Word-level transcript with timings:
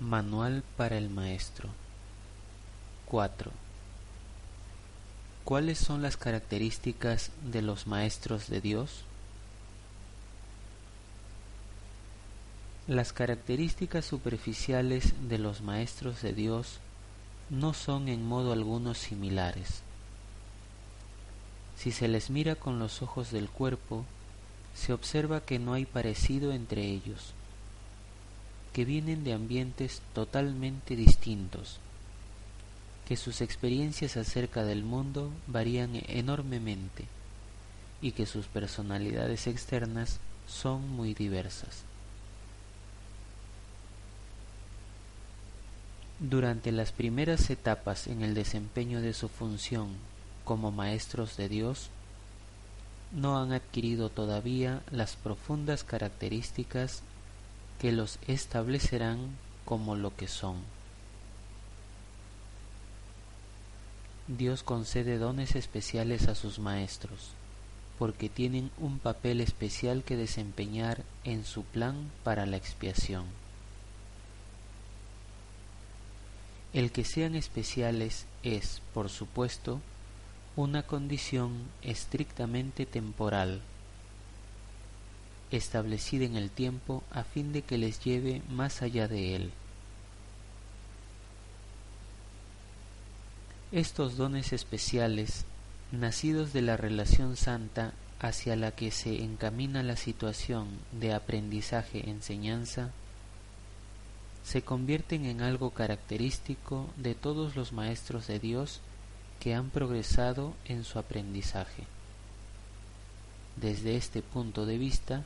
Manual 0.00 0.64
para 0.78 0.96
el 0.96 1.10
Maestro 1.10 1.68
4. 3.04 3.52
¿Cuáles 5.44 5.78
son 5.78 6.00
las 6.00 6.16
características 6.16 7.30
de 7.44 7.60
los 7.60 7.86
maestros 7.86 8.48
de 8.48 8.62
Dios? 8.62 9.04
Las 12.88 13.12
características 13.12 14.06
superficiales 14.06 15.12
de 15.28 15.36
los 15.36 15.60
maestros 15.60 16.22
de 16.22 16.32
Dios 16.32 16.78
no 17.50 17.74
son 17.74 18.08
en 18.08 18.24
modo 18.24 18.54
alguno 18.54 18.94
similares. 18.94 19.82
Si 21.76 21.92
se 21.92 22.08
les 22.08 22.30
mira 22.30 22.54
con 22.54 22.78
los 22.78 23.02
ojos 23.02 23.30
del 23.32 23.50
cuerpo, 23.50 24.06
se 24.74 24.94
observa 24.94 25.42
que 25.42 25.58
no 25.58 25.74
hay 25.74 25.84
parecido 25.84 26.52
entre 26.52 26.86
ellos 26.86 27.34
que 28.72 28.84
vienen 28.84 29.24
de 29.24 29.32
ambientes 29.32 30.02
totalmente 30.14 30.96
distintos, 30.96 31.78
que 33.06 33.16
sus 33.16 33.40
experiencias 33.40 34.16
acerca 34.16 34.64
del 34.64 34.84
mundo 34.84 35.30
varían 35.46 36.00
enormemente 36.06 37.06
y 38.00 38.12
que 38.12 38.26
sus 38.26 38.46
personalidades 38.46 39.46
externas 39.46 40.20
son 40.46 40.88
muy 40.88 41.14
diversas. 41.14 41.82
Durante 46.20 46.70
las 46.70 46.92
primeras 46.92 47.48
etapas 47.48 48.06
en 48.06 48.22
el 48.22 48.34
desempeño 48.34 49.00
de 49.00 49.14
su 49.14 49.28
función 49.28 49.88
como 50.44 50.70
maestros 50.70 51.36
de 51.36 51.48
Dios, 51.48 51.88
no 53.12 53.40
han 53.40 53.52
adquirido 53.52 54.10
todavía 54.10 54.82
las 54.90 55.16
profundas 55.16 55.82
características 55.82 57.02
que 57.80 57.92
los 57.92 58.18
establecerán 58.28 59.18
como 59.64 59.96
lo 59.96 60.14
que 60.14 60.28
son. 60.28 60.56
Dios 64.28 64.62
concede 64.62 65.16
dones 65.16 65.56
especiales 65.56 66.28
a 66.28 66.34
sus 66.34 66.58
maestros, 66.58 67.30
porque 67.98 68.28
tienen 68.28 68.70
un 68.78 68.98
papel 68.98 69.40
especial 69.40 70.04
que 70.04 70.16
desempeñar 70.16 71.02
en 71.24 71.44
su 71.44 71.64
plan 71.64 72.10
para 72.22 72.44
la 72.44 72.58
expiación. 72.58 73.24
El 76.74 76.92
que 76.92 77.04
sean 77.04 77.34
especiales 77.34 78.26
es, 78.42 78.82
por 78.92 79.08
supuesto, 79.08 79.80
una 80.54 80.82
condición 80.82 81.64
estrictamente 81.82 82.84
temporal 82.84 83.62
establecida 85.50 86.24
en 86.24 86.36
el 86.36 86.50
tiempo 86.50 87.02
a 87.10 87.24
fin 87.24 87.52
de 87.52 87.62
que 87.62 87.78
les 87.78 88.02
lleve 88.04 88.42
más 88.48 88.82
allá 88.82 89.08
de 89.08 89.36
él. 89.36 89.52
Estos 93.72 94.16
dones 94.16 94.52
especiales, 94.52 95.44
nacidos 95.92 96.52
de 96.52 96.62
la 96.62 96.76
relación 96.76 97.36
santa 97.36 97.92
hacia 98.20 98.56
la 98.56 98.72
que 98.72 98.90
se 98.90 99.22
encamina 99.22 99.82
la 99.82 99.96
situación 99.96 100.68
de 100.92 101.14
aprendizaje-enseñanza, 101.14 102.90
se 104.44 104.62
convierten 104.62 105.24
en 105.26 105.42
algo 105.42 105.70
característico 105.70 106.88
de 106.96 107.14
todos 107.14 107.56
los 107.56 107.72
maestros 107.72 108.26
de 108.26 108.40
Dios 108.40 108.80
que 109.38 109.54
han 109.54 109.70
progresado 109.70 110.54
en 110.64 110.84
su 110.84 110.98
aprendizaje. 110.98 111.84
Desde 113.56 113.96
este 113.96 114.22
punto 114.22 114.66
de 114.66 114.78
vista, 114.78 115.22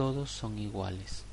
todos 0.00 0.30
son 0.30 0.58
iguales. 0.58 1.24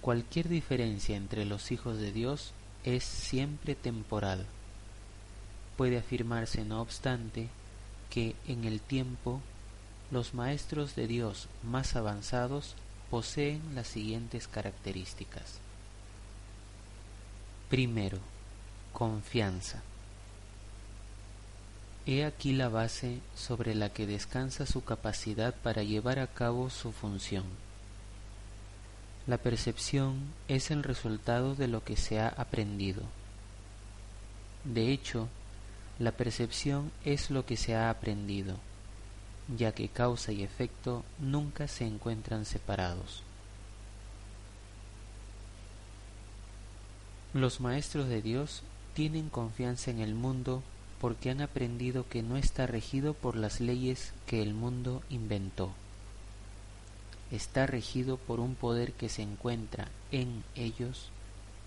Cualquier 0.00 0.48
diferencia 0.48 1.18
entre 1.18 1.44
los 1.44 1.70
hijos 1.70 1.98
de 1.98 2.12
Dios 2.12 2.52
es 2.82 3.04
siempre 3.04 3.74
temporal. 3.74 4.46
Puede 5.76 5.98
afirmarse, 5.98 6.64
no 6.64 6.80
obstante, 6.80 7.50
que 8.08 8.36
en 8.46 8.64
el 8.64 8.80
tiempo 8.80 9.42
los 10.10 10.32
maestros 10.32 10.96
de 10.96 11.06
Dios 11.06 11.48
más 11.62 11.94
avanzados 11.94 12.74
poseen 13.10 13.60
las 13.74 13.88
siguientes 13.88 14.48
características. 14.48 15.58
Primero, 17.68 18.18
confianza. 18.94 19.82
He 22.10 22.24
aquí 22.24 22.54
la 22.54 22.70
base 22.70 23.20
sobre 23.36 23.74
la 23.74 23.90
que 23.90 24.06
descansa 24.06 24.64
su 24.64 24.82
capacidad 24.82 25.54
para 25.54 25.82
llevar 25.82 26.18
a 26.20 26.26
cabo 26.26 26.70
su 26.70 26.90
función. 26.90 27.44
La 29.26 29.36
percepción 29.36 30.32
es 30.48 30.70
el 30.70 30.84
resultado 30.84 31.54
de 31.54 31.68
lo 31.68 31.84
que 31.84 31.98
se 31.98 32.18
ha 32.18 32.28
aprendido. 32.28 33.02
De 34.64 34.90
hecho, 34.90 35.28
la 35.98 36.12
percepción 36.12 36.90
es 37.04 37.30
lo 37.30 37.44
que 37.44 37.58
se 37.58 37.74
ha 37.74 37.90
aprendido, 37.90 38.56
ya 39.54 39.72
que 39.72 39.90
causa 39.90 40.32
y 40.32 40.42
efecto 40.42 41.04
nunca 41.18 41.68
se 41.68 41.84
encuentran 41.84 42.46
separados. 42.46 43.22
Los 47.34 47.60
maestros 47.60 48.08
de 48.08 48.22
Dios 48.22 48.62
tienen 48.94 49.28
confianza 49.28 49.90
en 49.90 50.00
el 50.00 50.14
mundo 50.14 50.62
porque 51.00 51.30
han 51.30 51.40
aprendido 51.40 52.08
que 52.08 52.22
no 52.22 52.36
está 52.36 52.66
regido 52.66 53.14
por 53.14 53.36
las 53.36 53.60
leyes 53.60 54.12
que 54.26 54.42
el 54.42 54.54
mundo 54.54 55.02
inventó. 55.10 55.72
Está 57.30 57.66
regido 57.66 58.16
por 58.16 58.40
un 58.40 58.54
poder 58.54 58.92
que 58.92 59.08
se 59.08 59.22
encuentra 59.22 59.88
en 60.10 60.42
ellos, 60.54 61.10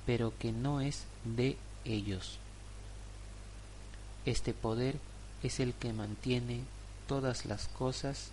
pero 0.05 0.33
que 0.37 0.51
no 0.51 0.81
es 0.81 1.05
de 1.23 1.57
ellos. 1.85 2.39
Este 4.25 4.53
poder 4.53 4.99
es 5.43 5.59
el 5.59 5.73
que 5.73 5.93
mantiene 5.93 6.61
todas 7.07 7.45
las 7.45 7.67
cosas 7.67 8.31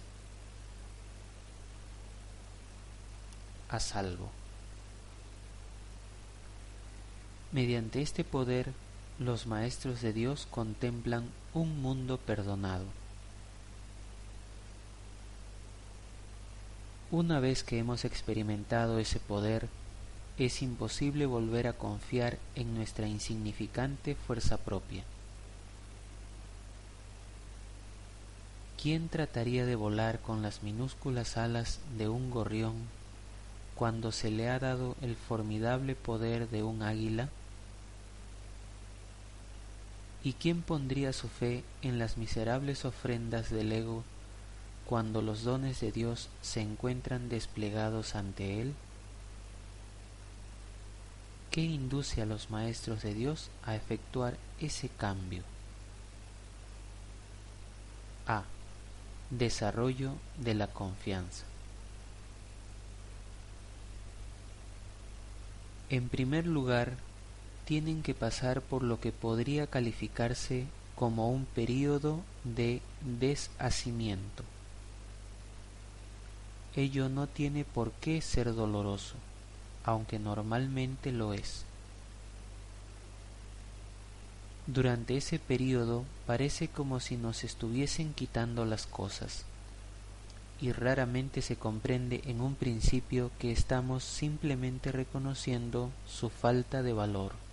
a 3.69 3.81
salvo. 3.81 4.31
Mediante 7.53 8.03
este 8.03 8.25
poder 8.25 8.73
los 9.19 9.47
maestros 9.47 10.01
de 10.01 10.13
Dios 10.13 10.47
contemplan 10.51 11.25
un 11.53 11.83
mundo 11.83 12.19
perdonado. 12.19 12.85
Una 17.11 17.41
vez 17.41 17.65
que 17.65 17.79
hemos 17.79 18.05
experimentado 18.05 18.99
ese 18.99 19.19
poder, 19.19 19.69
es 20.39 20.63
imposible 20.63 21.27
volver 21.27 21.67
a 21.67 21.73
confiar 21.73 22.39
en 22.55 22.77
nuestra 22.77 23.09
insignificante 23.09 24.15
fuerza 24.15 24.57
propia. 24.59 25.03
¿Quién 28.81 29.09
trataría 29.09 29.67
de 29.67 29.75
volar 29.75 30.21
con 30.21 30.43
las 30.43 30.63
minúsculas 30.63 31.37
alas 31.37 31.81
de 31.97 32.09
un 32.09 32.31
gorrión 32.31 32.77
cuando 33.75 34.13
se 34.13 34.31
le 34.31 34.49
ha 34.49 34.61
dado 34.61 34.95
el 35.01 35.17
formidable 35.17 35.97
poder 35.97 36.49
de 36.49 36.63
un 36.63 36.83
águila? 36.83 37.29
¿Y 40.23 40.33
quién 40.33 40.63
pondría 40.63 41.13
su 41.13 41.29
fe 41.29 41.63
en 41.83 41.99
las 41.99 42.17
miserables 42.17 42.85
ofrendas 42.85 43.51
del 43.51 43.73
ego 43.73 44.03
cuando 44.87 45.23
los 45.23 45.45
dones 45.45 45.81
de 45.81 45.93
Dios 45.93 46.29
se 46.43 46.61
encuentran 46.61 47.29
desplegados 47.29 48.15
ante 48.15 48.61
él? 48.61 48.75
¿Qué 51.51 51.63
induce 51.63 52.21
a 52.21 52.27
los 52.27 52.51
maestros 52.51 53.03
de 53.03 53.15
Dios 53.15 53.51
a 53.65 53.75
efectuar 53.75 54.37
ese 54.61 54.89
cambio? 54.89 55.43
A. 58.27 58.43
Desarrollo 59.31 60.13
de 60.39 60.55
la 60.55 60.67
confianza. 60.67 61.45
En 65.91 66.09
primer 66.11 66.47
lugar, 66.47 66.97
tienen 67.69 68.03
que 68.03 68.15
pasar 68.15 68.63
por 68.63 68.83
lo 68.83 68.99
que 68.99 69.13
podría 69.13 69.67
calificarse 69.67 70.65
como 70.95 71.31
un 71.31 71.45
período 71.45 72.23
de 72.43 72.81
deshacimiento. 73.21 74.43
Ello 76.75 77.11
no 77.11 77.27
tiene 77.27 77.67
por 77.67 77.93
qué 77.93 78.23
ser 78.23 78.55
doloroso, 78.55 79.17
aunque 79.85 80.19
normalmente 80.19 81.13
lo 81.13 81.35
es. 81.35 81.67
Durante 84.67 85.19
ese 85.19 85.39
período 85.39 86.07
parece 86.27 86.69
como 86.69 87.01
si 87.01 87.19
nos 87.19 87.45
estuviesen 87.45 88.15
quitando 88.15 88.65
las 88.65 88.87
cosas, 88.87 89.45
y 90.59 90.73
raramente 90.73 91.43
se 91.43 91.57
comprende 91.57 92.23
en 92.25 92.41
un 92.41 92.55
principio 92.55 93.31
que 93.39 93.53
estamos 93.53 94.05
simplemente 94.05 94.91
reconociendo 94.91 95.91
su 96.07 96.31
falta 96.31 96.83
de 96.83 96.95
valor. 96.95 97.48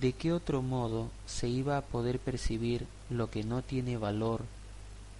¿De 0.00 0.14
qué 0.14 0.32
otro 0.32 0.62
modo 0.62 1.10
se 1.26 1.48
iba 1.48 1.76
a 1.76 1.82
poder 1.82 2.18
percibir 2.18 2.86
lo 3.10 3.30
que 3.30 3.44
no 3.44 3.60
tiene 3.60 3.98
valor 3.98 4.40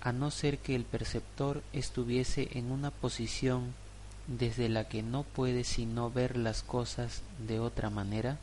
a 0.00 0.12
no 0.12 0.30
ser 0.30 0.56
que 0.60 0.74
el 0.74 0.84
perceptor 0.84 1.62
estuviese 1.74 2.48
en 2.56 2.72
una 2.72 2.90
posición 2.90 3.74
desde 4.26 4.70
la 4.70 4.88
que 4.88 5.02
no 5.02 5.24
puede 5.24 5.64
sino 5.64 6.10
ver 6.10 6.38
las 6.38 6.62
cosas 6.62 7.20
de 7.46 7.60
otra 7.60 7.90
manera? 7.90 8.38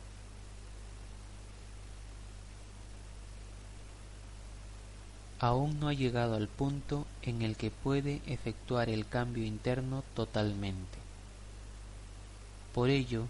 Aún 5.40 5.80
no 5.80 5.88
ha 5.88 5.94
llegado 5.94 6.36
al 6.36 6.46
punto 6.46 7.08
en 7.22 7.42
el 7.42 7.56
que 7.56 7.72
puede 7.72 8.22
efectuar 8.26 8.88
el 8.88 9.08
cambio 9.08 9.44
interno 9.44 10.04
totalmente. 10.14 10.98
Por 12.72 12.88
ello, 12.88 13.26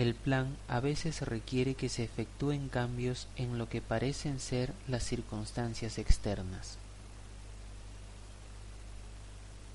el 0.00 0.14
plan 0.14 0.56
a 0.66 0.80
veces 0.80 1.20
requiere 1.20 1.74
que 1.74 1.90
se 1.90 2.02
efectúen 2.02 2.70
cambios 2.70 3.26
en 3.36 3.58
lo 3.58 3.68
que 3.68 3.82
parecen 3.82 4.40
ser 4.40 4.72
las 4.88 5.02
circunstancias 5.02 5.98
externas. 5.98 6.78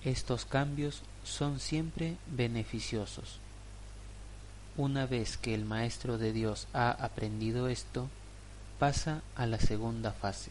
Estos 0.03 0.45
cambios 0.45 1.03
son 1.23 1.59
siempre 1.59 2.17
beneficiosos. 2.25 3.37
Una 4.77 5.05
vez 5.05 5.37
que 5.37 5.53
el 5.53 5.63
Maestro 5.63 6.17
de 6.17 6.33
Dios 6.33 6.67
ha 6.73 6.89
aprendido 6.89 7.67
esto, 7.67 8.09
pasa 8.79 9.21
a 9.35 9.45
la 9.45 9.59
segunda 9.59 10.11
fase. 10.11 10.49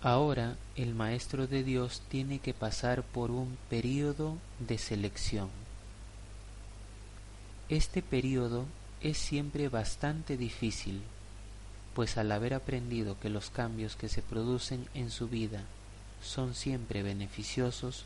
Ahora 0.00 0.56
el 0.76 0.94
Maestro 0.94 1.46
de 1.46 1.64
Dios 1.64 2.02
tiene 2.08 2.38
que 2.38 2.54
pasar 2.54 3.02
por 3.02 3.30
un 3.30 3.58
período 3.68 4.36
de 4.60 4.78
selección. 4.78 5.48
Este 7.68 8.02
período 8.02 8.66
es 9.00 9.18
siempre 9.18 9.68
bastante 9.68 10.36
difícil 10.36 11.02
pues 11.98 12.16
al 12.16 12.30
haber 12.30 12.54
aprendido 12.54 13.18
que 13.18 13.28
los 13.28 13.50
cambios 13.50 13.96
que 13.96 14.08
se 14.08 14.22
producen 14.22 14.86
en 14.94 15.10
su 15.10 15.26
vida 15.26 15.64
son 16.22 16.54
siempre 16.54 17.02
beneficiosos, 17.02 18.04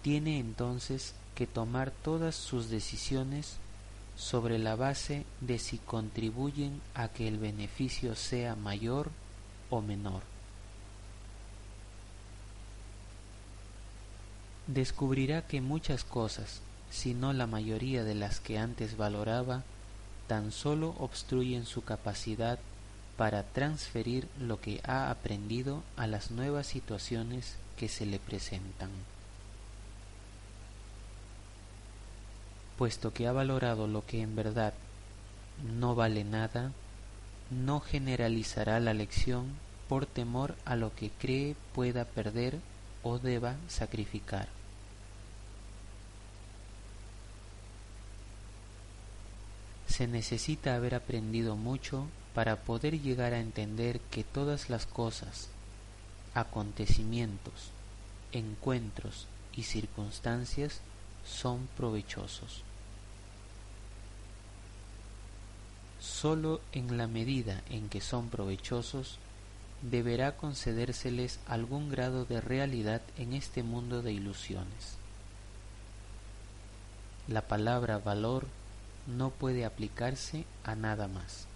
tiene 0.00 0.38
entonces 0.38 1.12
que 1.34 1.46
tomar 1.46 1.90
todas 1.90 2.34
sus 2.34 2.70
decisiones 2.70 3.56
sobre 4.16 4.58
la 4.58 4.74
base 4.74 5.26
de 5.42 5.58
si 5.58 5.76
contribuyen 5.76 6.80
a 6.94 7.08
que 7.08 7.28
el 7.28 7.36
beneficio 7.36 8.16
sea 8.16 8.56
mayor 8.56 9.10
o 9.68 9.82
menor. 9.82 10.29
Descubrirá 14.72 15.42
que 15.42 15.60
muchas 15.60 16.04
cosas, 16.04 16.60
si 16.92 17.12
no 17.12 17.32
la 17.32 17.48
mayoría 17.48 18.04
de 18.04 18.14
las 18.14 18.38
que 18.38 18.56
antes 18.56 18.96
valoraba, 18.96 19.64
tan 20.28 20.52
solo 20.52 20.94
obstruyen 21.00 21.66
su 21.66 21.82
capacidad 21.82 22.60
para 23.16 23.42
transferir 23.42 24.28
lo 24.38 24.60
que 24.60 24.80
ha 24.84 25.10
aprendido 25.10 25.82
a 25.96 26.06
las 26.06 26.30
nuevas 26.30 26.68
situaciones 26.68 27.56
que 27.76 27.88
se 27.88 28.06
le 28.06 28.20
presentan. 28.20 28.90
Puesto 32.78 33.12
que 33.12 33.26
ha 33.26 33.32
valorado 33.32 33.88
lo 33.88 34.06
que 34.06 34.22
en 34.22 34.36
verdad 34.36 34.72
no 35.80 35.96
vale 35.96 36.22
nada, 36.22 36.70
no 37.50 37.80
generalizará 37.80 38.78
la 38.78 38.94
lección 38.94 39.48
por 39.88 40.06
temor 40.06 40.54
a 40.64 40.76
lo 40.76 40.94
que 40.94 41.10
cree 41.10 41.56
pueda 41.74 42.04
perder 42.04 42.60
o 43.02 43.18
deba 43.18 43.56
sacrificar. 43.66 44.59
Se 50.00 50.06
necesita 50.06 50.76
haber 50.76 50.94
aprendido 50.94 51.56
mucho 51.56 52.06
para 52.34 52.56
poder 52.62 53.02
llegar 53.02 53.34
a 53.34 53.38
entender 53.38 54.00
que 54.00 54.24
todas 54.24 54.70
las 54.70 54.86
cosas, 54.86 55.50
acontecimientos, 56.32 57.68
encuentros 58.32 59.26
y 59.54 59.64
circunstancias 59.64 60.80
son 61.26 61.68
provechosos. 61.76 62.62
Solo 66.00 66.62
en 66.72 66.96
la 66.96 67.06
medida 67.06 67.60
en 67.68 67.90
que 67.90 68.00
son 68.00 68.30
provechosos 68.30 69.18
deberá 69.82 70.34
concedérseles 70.34 71.40
algún 71.46 71.90
grado 71.90 72.24
de 72.24 72.40
realidad 72.40 73.02
en 73.18 73.34
este 73.34 73.62
mundo 73.62 74.00
de 74.00 74.14
ilusiones. 74.14 74.96
La 77.28 77.42
palabra 77.42 77.98
valor 77.98 78.46
no 79.10 79.30
puede 79.30 79.64
aplicarse 79.64 80.44
a 80.64 80.74
nada 80.74 81.08
más. 81.08 81.46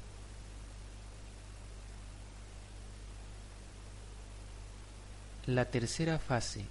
La 5.46 5.66
tercera 5.66 6.18
fase 6.18 6.64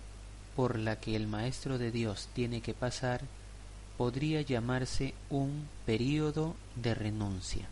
por 0.56 0.80
la 0.80 1.00
que 1.00 1.16
el 1.16 1.28
Maestro 1.28 1.78
de 1.78 1.92
Dios 1.92 2.28
tiene 2.34 2.62
que 2.62 2.74
pasar 2.74 3.22
podría 3.98 4.42
llamarse 4.42 5.14
un 5.30 5.68
período 5.86 6.56
de 6.76 6.96
renuncia. 6.96 7.68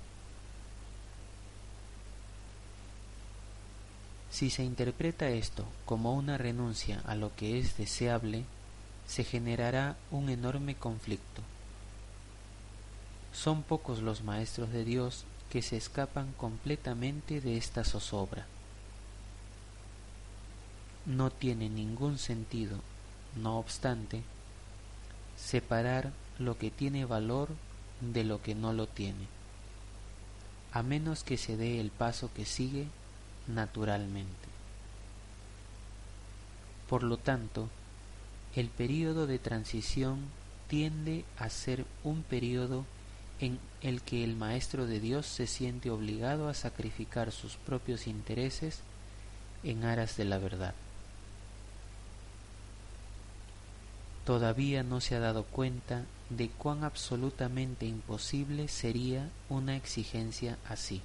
Si 4.30 4.50
se 4.50 4.64
interpreta 4.64 5.30
esto 5.30 5.66
como 5.86 6.14
una 6.14 6.38
renuncia 6.38 7.02
a 7.06 7.16
lo 7.16 7.36
que 7.36 7.60
es 7.60 7.78
deseable, 7.78 8.46
se 9.08 9.24
generará 9.24 9.98
un 10.10 10.30
enorme 10.30 10.76
conflicto. 10.76 11.42
Son 13.34 13.64
pocos 13.64 14.02
los 14.02 14.24
maestros 14.24 14.72
de 14.72 14.84
Dios 14.84 15.26
que 15.50 15.62
se 15.62 15.78
escapan 15.78 16.32
completamente 16.34 17.42
de 17.42 17.58
esta 17.58 17.84
zozobra. 17.84 18.46
No 21.06 21.30
tiene 21.30 21.70
ningún 21.70 22.18
sentido, 22.18 22.78
no 23.36 23.58
obstante, 23.58 24.24
separar 25.38 26.12
lo 26.40 26.58
que 26.58 26.72
tiene 26.72 27.06
valor 27.06 27.50
de 28.00 28.24
lo 28.24 28.42
que 28.42 28.56
no 28.56 28.74
lo 28.74 28.88
tiene, 28.88 29.28
a 30.74 30.84
menos 30.84 31.24
que 31.24 31.38
se 31.38 31.58
dé 31.58 31.80
el 31.80 31.92
paso 31.92 32.30
que 32.34 32.46
sigue 32.46 32.88
naturalmente. 33.48 34.50
Por 36.88 37.04
lo 37.04 37.18
tanto, 37.18 37.70
el 38.56 38.70
período 38.70 39.28
de 39.28 39.40
transición 39.40 40.20
tiende 40.68 41.26
a 41.38 41.50
ser 41.50 41.86
un 42.04 42.24
período 42.24 42.86
en 43.42 43.60
el 43.82 44.02
que 44.02 44.24
el 44.24 44.36
Maestro 44.36 44.86
de 44.86 45.00
Dios 45.00 45.26
se 45.26 45.48
siente 45.48 45.90
obligado 45.90 46.48
a 46.48 46.54
sacrificar 46.54 47.32
sus 47.32 47.56
propios 47.58 48.08
intereses 48.08 48.82
en 49.64 49.84
aras 49.84 50.16
de 50.16 50.26
la 50.26 50.38
verdad. 50.38 50.76
Todavía 54.26 54.84
no 54.84 55.02
se 55.02 55.16
ha 55.16 55.20
dado 55.20 55.44
cuenta 55.44 56.06
de 56.30 56.50
cuán 56.50 56.84
absolutamente 56.84 57.88
imposible 57.88 58.68
sería 58.68 59.30
una 59.50 59.76
exigencia 59.76 60.58
así. 60.70 61.02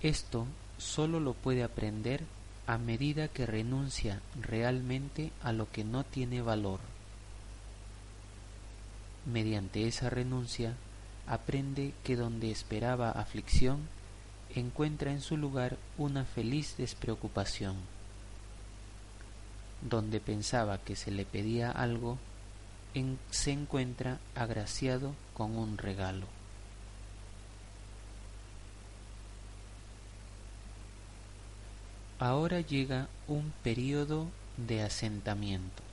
Esto 0.00 0.46
sólo 0.78 1.18
lo 1.18 1.34
puede 1.34 1.64
aprender 1.64 2.22
a 2.66 2.78
medida 2.78 3.26
que 3.26 3.44
renuncia 3.44 4.20
realmente 4.40 5.32
a 5.42 5.52
lo 5.52 5.70
que 5.70 5.82
no 5.82 6.04
tiene 6.04 6.40
valor. 6.42 6.78
Mediante 9.24 9.86
esa 9.86 10.10
renuncia, 10.10 10.74
aprende 11.26 11.92
que 12.02 12.16
donde 12.16 12.50
esperaba 12.50 13.10
aflicción, 13.10 13.88
encuentra 14.54 15.12
en 15.12 15.20
su 15.20 15.36
lugar 15.36 15.78
una 15.96 16.24
feliz 16.24 16.76
despreocupación. 16.76 17.76
Donde 19.80 20.20
pensaba 20.20 20.78
que 20.78 20.96
se 20.96 21.10
le 21.10 21.24
pedía 21.24 21.70
algo, 21.70 22.18
se 23.30 23.52
encuentra 23.52 24.18
agraciado 24.34 25.14
con 25.34 25.56
un 25.56 25.78
regalo. 25.78 26.26
Ahora 32.18 32.60
llega 32.60 33.08
un 33.26 33.52
período 33.64 34.28
de 34.56 34.82
asentamiento. 34.82 35.91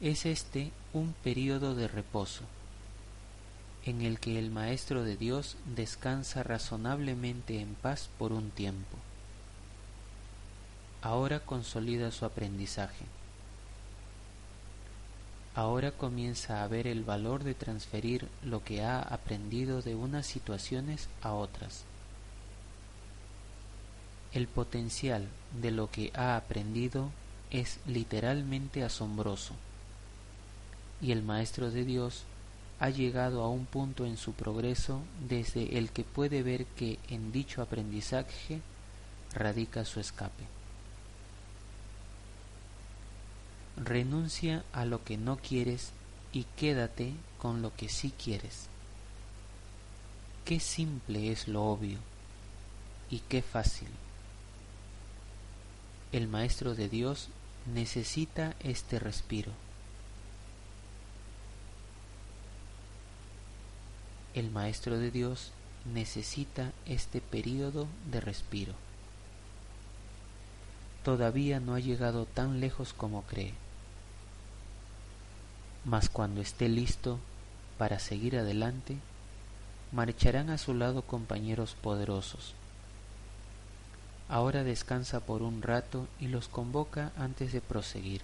Es 0.00 0.26
este 0.26 0.72
un 0.92 1.14
período 1.24 1.74
de 1.74 1.88
reposo, 1.88 2.42
en 3.86 4.02
el 4.02 4.20
que 4.20 4.38
el 4.38 4.50
Maestro 4.50 5.04
de 5.04 5.16
Dios 5.16 5.56
descansa 5.74 6.42
razonablemente 6.42 7.60
en 7.60 7.74
paz 7.76 8.10
por 8.18 8.32
un 8.32 8.50
tiempo. 8.50 8.98
Ahora 11.00 11.40
consolida 11.40 12.10
su 12.10 12.26
aprendizaje. 12.26 13.06
Ahora 15.54 15.92
comienza 15.92 16.62
a 16.62 16.68
ver 16.68 16.86
el 16.86 17.02
valor 17.02 17.42
de 17.42 17.54
transferir 17.54 18.28
lo 18.44 18.62
que 18.62 18.82
ha 18.82 19.00
aprendido 19.00 19.80
de 19.80 19.94
unas 19.94 20.26
situaciones 20.26 21.08
a 21.22 21.32
otras. 21.32 21.84
El 24.34 24.46
potencial 24.46 25.26
de 25.58 25.70
lo 25.70 25.90
que 25.90 26.12
ha 26.14 26.36
aprendido 26.36 27.08
es 27.50 27.78
literalmente 27.86 28.84
asombroso 28.84 29.54
y 31.00 31.12
el 31.12 31.22
Maestro 31.22 31.70
de 31.70 31.84
Dios 31.84 32.24
ha 32.78 32.90
llegado 32.90 33.42
a 33.42 33.48
un 33.48 33.66
punto 33.66 34.04
en 34.04 34.16
su 34.16 34.32
progreso 34.32 35.00
desde 35.28 35.78
el 35.78 35.90
que 35.90 36.04
puede 36.04 36.42
ver 36.42 36.66
que 36.66 36.98
en 37.08 37.32
dicho 37.32 37.62
aprendizaje 37.62 38.60
radica 39.32 39.84
su 39.84 40.00
escape. 40.00 40.44
Renuncia 43.76 44.64
a 44.72 44.84
lo 44.84 45.04
que 45.04 45.16
no 45.16 45.36
quieres 45.36 45.90
y 46.32 46.44
quédate 46.56 47.12
con 47.38 47.62
lo 47.62 47.74
que 47.74 47.88
sí 47.88 48.12
quieres. 48.22 48.68
Qué 50.44 50.60
simple 50.60 51.30
es 51.30 51.48
lo 51.48 51.64
obvio 51.64 51.98
y 53.10 53.20
qué 53.20 53.42
fácil. 53.42 53.88
El 56.12 56.28
Maestro 56.28 56.74
de 56.74 56.88
Dios 56.88 57.28
necesita 57.66 58.54
este 58.60 58.98
respiro. 58.98 59.52
El 64.36 64.52
Maestro 64.52 64.98
de 64.98 65.10
Dios 65.10 65.50
necesita 65.92 66.70
este 66.86 67.20
período 67.20 67.88
de 68.12 68.20
respiro. 68.20 68.74
Todavía 71.02 71.58
no 71.58 71.74
ha 71.74 71.80
llegado 71.80 72.26
tan 72.26 72.60
lejos 72.60 72.92
como 72.92 73.22
cree 73.22 73.54
mas 75.86 76.08
cuando 76.08 76.40
esté 76.40 76.68
listo 76.68 77.20
para 77.78 78.00
seguir 78.00 78.36
adelante, 78.36 78.98
marcharán 79.92 80.50
a 80.50 80.58
su 80.58 80.74
lado 80.74 81.02
compañeros 81.02 81.76
poderosos. 81.80 82.54
Ahora 84.28 84.64
descansa 84.64 85.20
por 85.20 85.42
un 85.42 85.62
rato 85.62 86.08
y 86.18 86.26
los 86.26 86.48
convoca 86.48 87.12
antes 87.16 87.52
de 87.52 87.60
proseguir. 87.60 88.22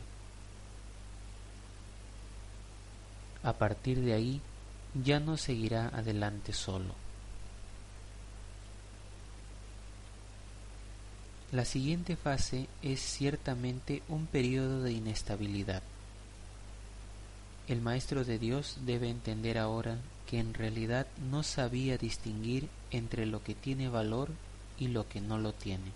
A 3.45 3.53
partir 3.53 4.01
de 4.01 4.15
ahí 4.15 4.41
ya 4.95 5.21
no 5.21 5.37
seguirá 5.37 5.89
adelante 5.89 6.53
solo. 6.53 6.95
La 11.51 11.65
siguiente 11.67 12.17
fase 12.17 12.67
es 12.83 13.01
ciertamente 13.01 14.03
un 14.09 14.27
periodo 14.27 14.83
de 14.83 14.93
inestabilidad. 14.93 15.83
El 17.69 17.81
Maestro 17.81 18.25
de 18.25 18.39
Dios 18.39 18.79
debe 18.87 19.11
entender 19.11 19.59
ahora 19.59 19.99
que 20.27 20.39
en 20.39 20.55
realidad 20.55 21.07
no 21.31 21.43
sabía 21.43 21.99
distinguir 21.99 22.69
entre 22.91 23.27
lo 23.27 23.43
que 23.45 23.55
tiene 23.55 23.89
valor 23.89 24.31
y 24.79 24.89
lo 24.89 25.09
que 25.09 25.21
no 25.21 25.39
lo 25.39 25.53
tiene. 25.53 25.93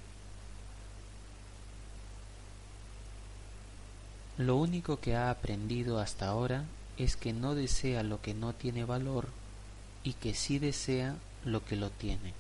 Lo 4.37 4.57
único 4.57 5.01
que 5.01 5.17
ha 5.17 5.31
aprendido 5.31 5.99
hasta 5.99 6.29
ahora 6.29 6.65
es 6.97 7.17
que 7.17 7.33
no 7.33 7.55
desea 7.55 8.03
lo 8.03 8.21
que 8.23 8.35
no 8.35 8.53
tiene 8.53 8.85
valor 8.85 9.29
y 10.03 10.15
que 10.15 10.35
sí 10.35 10.59
desea 10.59 11.17
lo 11.45 11.65
que 11.65 11.77
lo 11.77 11.91
tiene. 11.91 12.33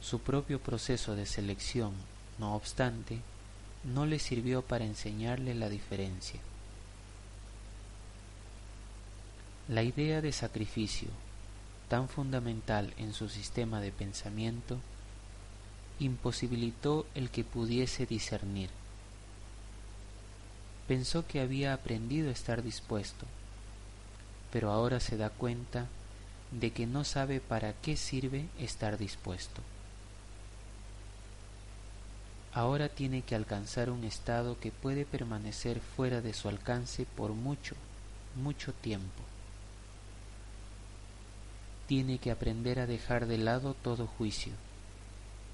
Su 0.00 0.20
propio 0.20 0.60
proceso 0.60 1.16
de 1.16 1.26
selección, 1.26 1.92
no 2.38 2.54
obstante, 2.54 3.20
no 3.84 4.06
le 4.06 4.18
sirvió 4.18 4.62
para 4.62 4.84
enseñarle 4.84 5.54
la 5.54 5.68
diferencia. 5.68 6.40
La 9.68 9.82
idea 9.82 10.20
de 10.20 10.32
sacrificio, 10.32 11.08
tan 11.88 12.08
fundamental 12.08 12.94
en 12.96 13.12
su 13.12 13.28
sistema 13.28 13.80
de 13.80 13.92
pensamiento, 13.92 14.78
imposibilitó 15.98 17.06
el 17.14 17.30
que 17.30 17.44
pudiese 17.44 18.06
discernir. 18.06 18.70
Pensó 20.88 21.26
que 21.26 21.40
había 21.40 21.74
aprendido 21.74 22.30
a 22.30 22.32
estar 22.32 22.62
dispuesto, 22.62 23.26
pero 24.50 24.72
ahora 24.72 24.98
se 24.98 25.16
da 25.16 25.30
cuenta 25.30 25.86
de 26.50 26.72
que 26.72 26.86
no 26.86 27.04
sabe 27.04 27.40
para 27.40 27.74
qué 27.74 27.96
sirve 27.96 28.46
estar 28.58 28.98
dispuesto. 28.98 29.60
Ahora 32.54 32.88
tiene 32.88 33.22
que 33.22 33.34
alcanzar 33.34 33.90
un 33.90 34.02
estado 34.02 34.58
que 34.58 34.72
puede 34.72 35.04
permanecer 35.04 35.80
fuera 35.80 36.22
de 36.22 36.32
su 36.32 36.48
alcance 36.48 37.06
por 37.14 37.32
mucho, 37.32 37.76
mucho 38.34 38.72
tiempo 38.72 39.22
tiene 41.88 42.18
que 42.18 42.30
aprender 42.30 42.80
a 42.80 42.86
dejar 42.86 43.26
de 43.26 43.38
lado 43.38 43.72
todo 43.72 44.06
juicio 44.06 44.52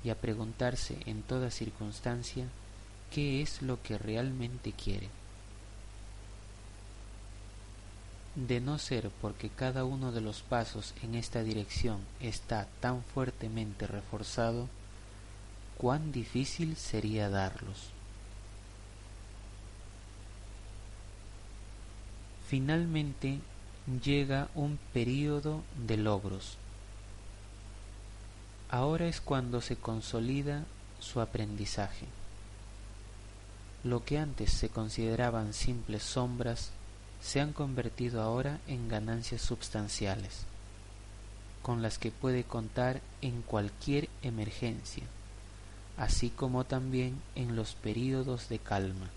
y 0.02 0.10
a 0.10 0.16
preguntarse 0.16 0.98
en 1.06 1.22
toda 1.22 1.52
circunstancia 1.52 2.46
qué 3.12 3.40
es 3.40 3.62
lo 3.62 3.80
que 3.80 3.96
realmente 3.96 4.72
quiere. 4.72 5.08
De 8.34 8.60
no 8.60 8.78
ser 8.78 9.10
porque 9.20 9.48
cada 9.48 9.84
uno 9.84 10.10
de 10.10 10.20
los 10.20 10.42
pasos 10.42 10.92
en 11.02 11.14
esta 11.14 11.42
dirección 11.42 12.00
está 12.20 12.66
tan 12.80 13.04
fuertemente 13.04 13.86
reforzado, 13.86 14.68
cuán 15.78 16.10
difícil 16.10 16.76
sería 16.76 17.28
darlos. 17.28 17.90
Finalmente, 22.48 23.38
llega 24.02 24.48
un 24.54 24.78
período 24.92 25.62
de 25.86 25.96
logros. 25.96 26.56
Ahora 28.68 29.06
es 29.06 29.20
cuando 29.20 29.60
se 29.60 29.76
consolida 29.76 30.64
su 30.98 31.20
aprendizaje. 31.20 32.06
Lo 33.84 34.04
que 34.04 34.18
antes 34.18 34.52
se 34.52 34.70
consideraban 34.70 35.52
simples 35.52 36.02
sombras 36.02 36.70
se 37.24 37.40
han 37.40 37.54
convertido 37.54 38.20
ahora 38.20 38.60
en 38.66 38.86
ganancias 38.86 39.40
substanciales, 39.40 40.44
con 41.62 41.80
las 41.80 41.98
que 41.98 42.10
puede 42.10 42.44
contar 42.44 43.00
en 43.22 43.40
cualquier 43.40 44.10
emergencia, 44.22 45.04
así 45.96 46.28
como 46.28 46.64
también 46.64 47.18
en 47.34 47.56
los 47.56 47.76
períodos 47.76 48.50
de 48.50 48.58
calma. 48.58 49.08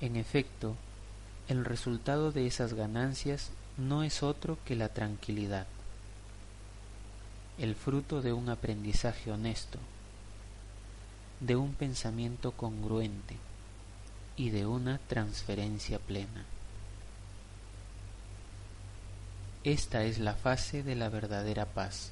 En 0.00 0.16
efecto, 0.16 0.74
el 1.48 1.66
resultado 1.66 2.32
de 2.32 2.46
esas 2.46 2.72
ganancias 2.72 3.50
no 3.76 4.04
es 4.04 4.22
otro 4.22 4.56
que 4.64 4.76
la 4.76 4.88
tranquilidad, 4.88 5.66
el 7.58 7.74
fruto 7.74 8.22
de 8.22 8.32
un 8.32 8.48
aprendizaje 8.48 9.30
honesto, 9.30 9.78
de 11.40 11.56
un 11.56 11.74
pensamiento 11.74 12.52
congruente 12.52 13.36
y 14.36 14.50
de 14.50 14.66
una 14.66 14.98
transferencia 14.98 15.98
plena. 15.98 16.44
Esta 19.62 20.04
es 20.04 20.18
la 20.18 20.34
fase 20.34 20.82
de 20.82 20.94
la 20.94 21.08
verdadera 21.08 21.64
paz, 21.64 22.10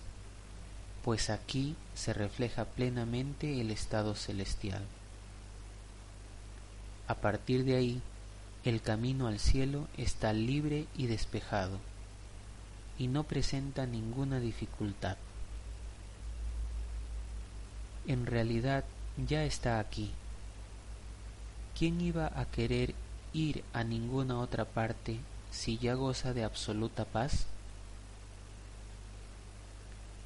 pues 1.05 1.29
aquí 1.31 1.77
se 1.95 2.13
refleja 2.13 2.65
plenamente 2.65 3.61
el 3.61 3.71
estado 3.71 4.15
celestial. 4.15 4.83
A 7.09 7.17
partir 7.17 7.65
de 7.65 7.77
ahí, 7.77 8.03
el 8.65 8.81
camino 8.81 9.27
al 9.27 9.39
cielo 9.39 9.89
está 9.97 10.33
libre 10.33 10.87
y 10.97 11.09
despejado, 11.09 11.79
y 12.99 13.09
no 13.09 13.25
presenta 13.25 13.85
ninguna 13.87 14.39
dificultad. 14.41 15.17
En 18.07 18.27
realidad 18.27 18.85
ya 19.27 19.45
está 19.45 19.79
aquí. 19.79 20.13
¿Quién 21.79 22.01
iba 22.01 22.31
a 22.35 22.45
querer 22.45 22.95
ir 23.33 23.65
a 23.73 23.85
ninguna 23.85 24.39
otra 24.39 24.65
parte 24.65 25.19
si 25.51 25.79
ya 25.79 25.95
goza 25.95 26.33
de 26.33 26.45
absoluta 26.45 27.05
paz? 27.05 27.47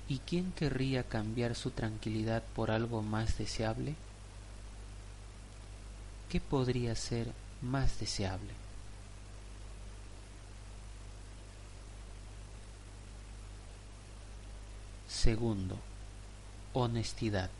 ¿Y 0.09 0.19
quién 0.21 0.53
querría 0.53 1.03
cambiar 1.03 1.55
su 1.55 1.71
tranquilidad 1.71 2.43
por 2.55 2.71
algo 2.71 3.03
más 3.03 3.39
deseable? 3.39 3.95
¿Qué 6.29 6.41
podría 6.41 6.95
ser 6.95 7.33
más 7.63 7.99
deseable. 7.99 8.53
Segundo, 15.09 15.79
honestidad. 16.73 17.51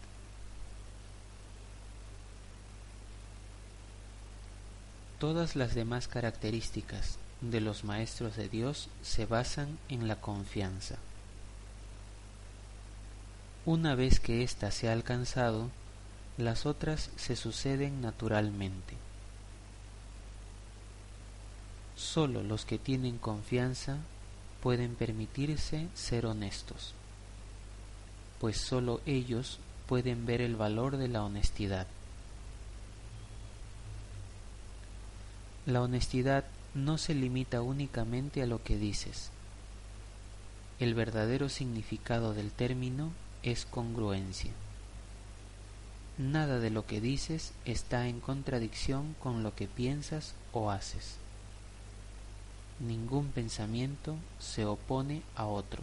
Todas 5.19 5.57
las 5.57 5.75
demás 5.75 6.09
características 6.09 7.19
de 7.41 7.61
los 7.63 7.85
maestros 7.85 8.37
de 8.37 8.51
Dios 8.51 8.89
se 9.03 9.25
basan 9.25 9.79
en 9.89 10.09
la 10.09 10.17
confianza. 10.17 10.97
Una 13.65 13.95
vez 13.95 14.21
que 14.21 14.43
ésta 14.43 14.71
se 14.71 14.89
ha 14.89 14.93
alcanzado, 14.93 15.71
las 16.37 16.67
otras 16.67 17.11
se 17.17 17.35
suceden 17.35 18.03
naturalmente. 18.03 18.95
Solo 21.97 22.43
los 22.43 22.67
que 22.67 22.79
tienen 22.79 23.17
confianza 23.17 23.97
pueden 24.63 24.97
permitirse 24.97 25.89
ser 25.95 26.27
honestos, 26.27 26.93
pues 28.39 28.59
solo 28.59 29.01
ellos 29.07 29.61
pueden 29.87 30.27
ver 30.27 30.43
el 30.43 30.57
valor 30.57 30.99
de 30.99 31.09
la 31.09 31.25
honestidad. 31.25 31.87
La 35.67 35.83
honestidad 35.83 36.45
no 36.75 36.97
se 36.97 37.13
limita 37.13 37.61
únicamente 37.61 38.41
a 38.41 38.47
lo 38.47 38.63
que 38.63 38.77
dices. 38.77 39.31
El 40.79 40.95
verdadero 40.95 41.49
significado 41.49 42.35
del 42.35 42.53
término 42.53 43.11
es 43.43 43.67
congruencia. 43.67 44.53
Nada 46.19 46.61
de 46.61 46.71
lo 46.71 46.87
que 46.87 47.01
dices 47.01 47.53
está 47.65 48.07
en 48.07 48.21
contradicción 48.21 49.17
con 49.21 49.43
lo 49.43 49.57
que 49.57 49.67
piensas 49.67 50.35
o 50.53 50.71
haces. 50.71 51.17
Ningún 52.79 53.33
pensamiento 53.33 54.15
se 54.39 54.67
opone 54.67 55.23
a 55.35 55.47
otro. 55.47 55.83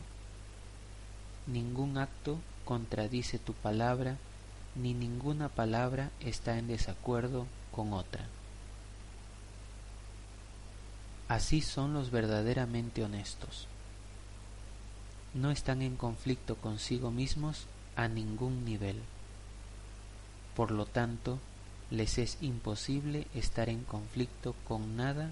Ningún 1.46 1.98
acto 1.98 2.40
contradice 2.64 3.38
tu 3.38 3.52
palabra, 3.52 4.16
ni 4.76 4.94
ninguna 4.94 5.50
palabra 5.50 6.10
está 6.22 6.58
en 6.58 6.68
desacuerdo 6.68 7.48
con 7.74 7.92
otra. 7.92 8.30
Así 11.34 11.62
son 11.62 11.96
los 11.96 12.12
verdaderamente 12.12 13.04
honestos. 13.04 13.66
No 15.34 15.50
están 15.50 15.82
en 15.82 15.96
conflicto 15.96 16.58
consigo 16.58 17.10
mismos 17.10 17.66
a 17.96 18.08
ningún 18.08 18.66
nivel. 18.66 19.02
Por 20.56 20.70
lo 20.70 20.86
tanto, 20.86 21.40
les 21.90 22.20
es 22.20 22.38
imposible 22.42 23.26
estar 23.34 23.68
en 23.68 23.84
conflicto 23.84 24.54
con 24.68 24.96
nada 24.96 25.32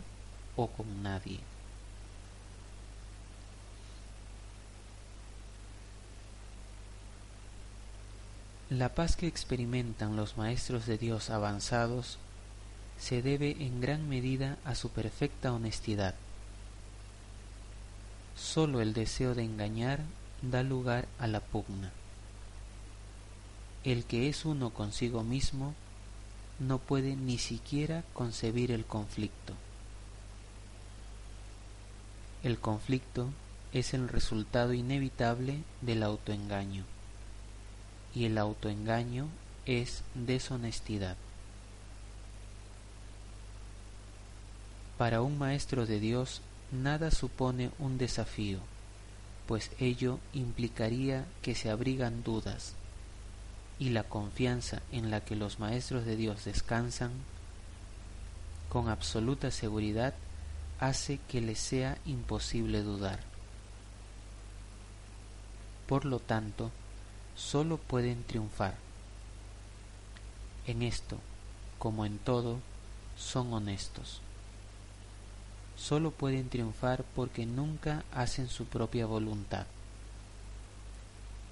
o 0.55 0.69
con 0.69 1.03
nadie. 1.03 1.39
La 8.71 8.95
paz 8.95 9.15
que 9.15 9.27
experimentan 9.27 10.15
los 10.15 10.35
maestros 10.35 10.87
de 10.87 10.97
Dios 10.97 11.29
avanzados 11.29 12.17
se 13.01 13.23
debe 13.23 13.57
en 13.59 13.81
gran 13.81 14.07
medida 14.07 14.59
a 14.63 14.75
su 14.75 14.89
perfecta 14.89 15.51
honestidad. 15.51 16.13
Sólo 18.35 18.79
el 18.79 18.93
deseo 18.93 19.33
de 19.33 19.43
engañar 19.43 20.01
da 20.43 20.61
lugar 20.61 21.07
a 21.17 21.25
la 21.25 21.39
pugna. 21.39 21.91
El 23.83 24.05
que 24.05 24.29
es 24.29 24.45
uno 24.45 24.69
consigo 24.69 25.23
mismo 25.23 25.73
no 26.59 26.77
puede 26.77 27.15
ni 27.15 27.39
siquiera 27.39 28.03
concebir 28.13 28.71
el 28.71 28.85
conflicto. 28.85 29.55
El 32.43 32.59
conflicto 32.59 33.29
es 33.73 33.95
el 33.95 34.09
resultado 34.09 34.73
inevitable 34.73 35.63
del 35.81 36.03
autoengaño 36.03 36.83
y 38.13 38.25
el 38.25 38.37
autoengaño 38.37 39.27
es 39.65 40.03
deshonestidad. 40.13 41.17
Para 45.01 45.23
un 45.23 45.39
maestro 45.39 45.87
de 45.87 45.99
Dios 45.99 46.43
nada 46.71 47.09
supone 47.09 47.71
un 47.79 47.97
desafío, 47.97 48.59
pues 49.47 49.71
ello 49.79 50.19
implicaría 50.31 51.25
que 51.41 51.55
se 51.55 51.71
abrigan 51.71 52.21
dudas, 52.21 52.75
y 53.79 53.89
la 53.89 54.03
confianza 54.03 54.83
en 54.91 55.09
la 55.09 55.21
que 55.21 55.35
los 55.35 55.57
maestros 55.57 56.05
de 56.05 56.17
Dios 56.17 56.45
descansan, 56.45 57.09
con 58.69 58.89
absoluta 58.89 59.49
seguridad, 59.49 60.13
hace 60.79 61.17
que 61.27 61.41
les 61.41 61.57
sea 61.57 61.97
imposible 62.05 62.83
dudar. 62.83 63.21
Por 65.87 66.05
lo 66.05 66.19
tanto, 66.19 66.69
sólo 67.35 67.77
pueden 67.77 68.21
triunfar. 68.21 68.75
En 70.67 70.83
esto, 70.83 71.17
como 71.79 72.05
en 72.05 72.19
todo, 72.19 72.59
son 73.17 73.51
honestos. 73.51 74.21
Sólo 75.81 76.11
pueden 76.11 76.49
triunfar 76.49 77.03
porque 77.15 77.45
nunca 77.45 78.03
hacen 78.13 78.47
su 78.47 78.65
propia 78.65 79.05
voluntad 79.05 79.65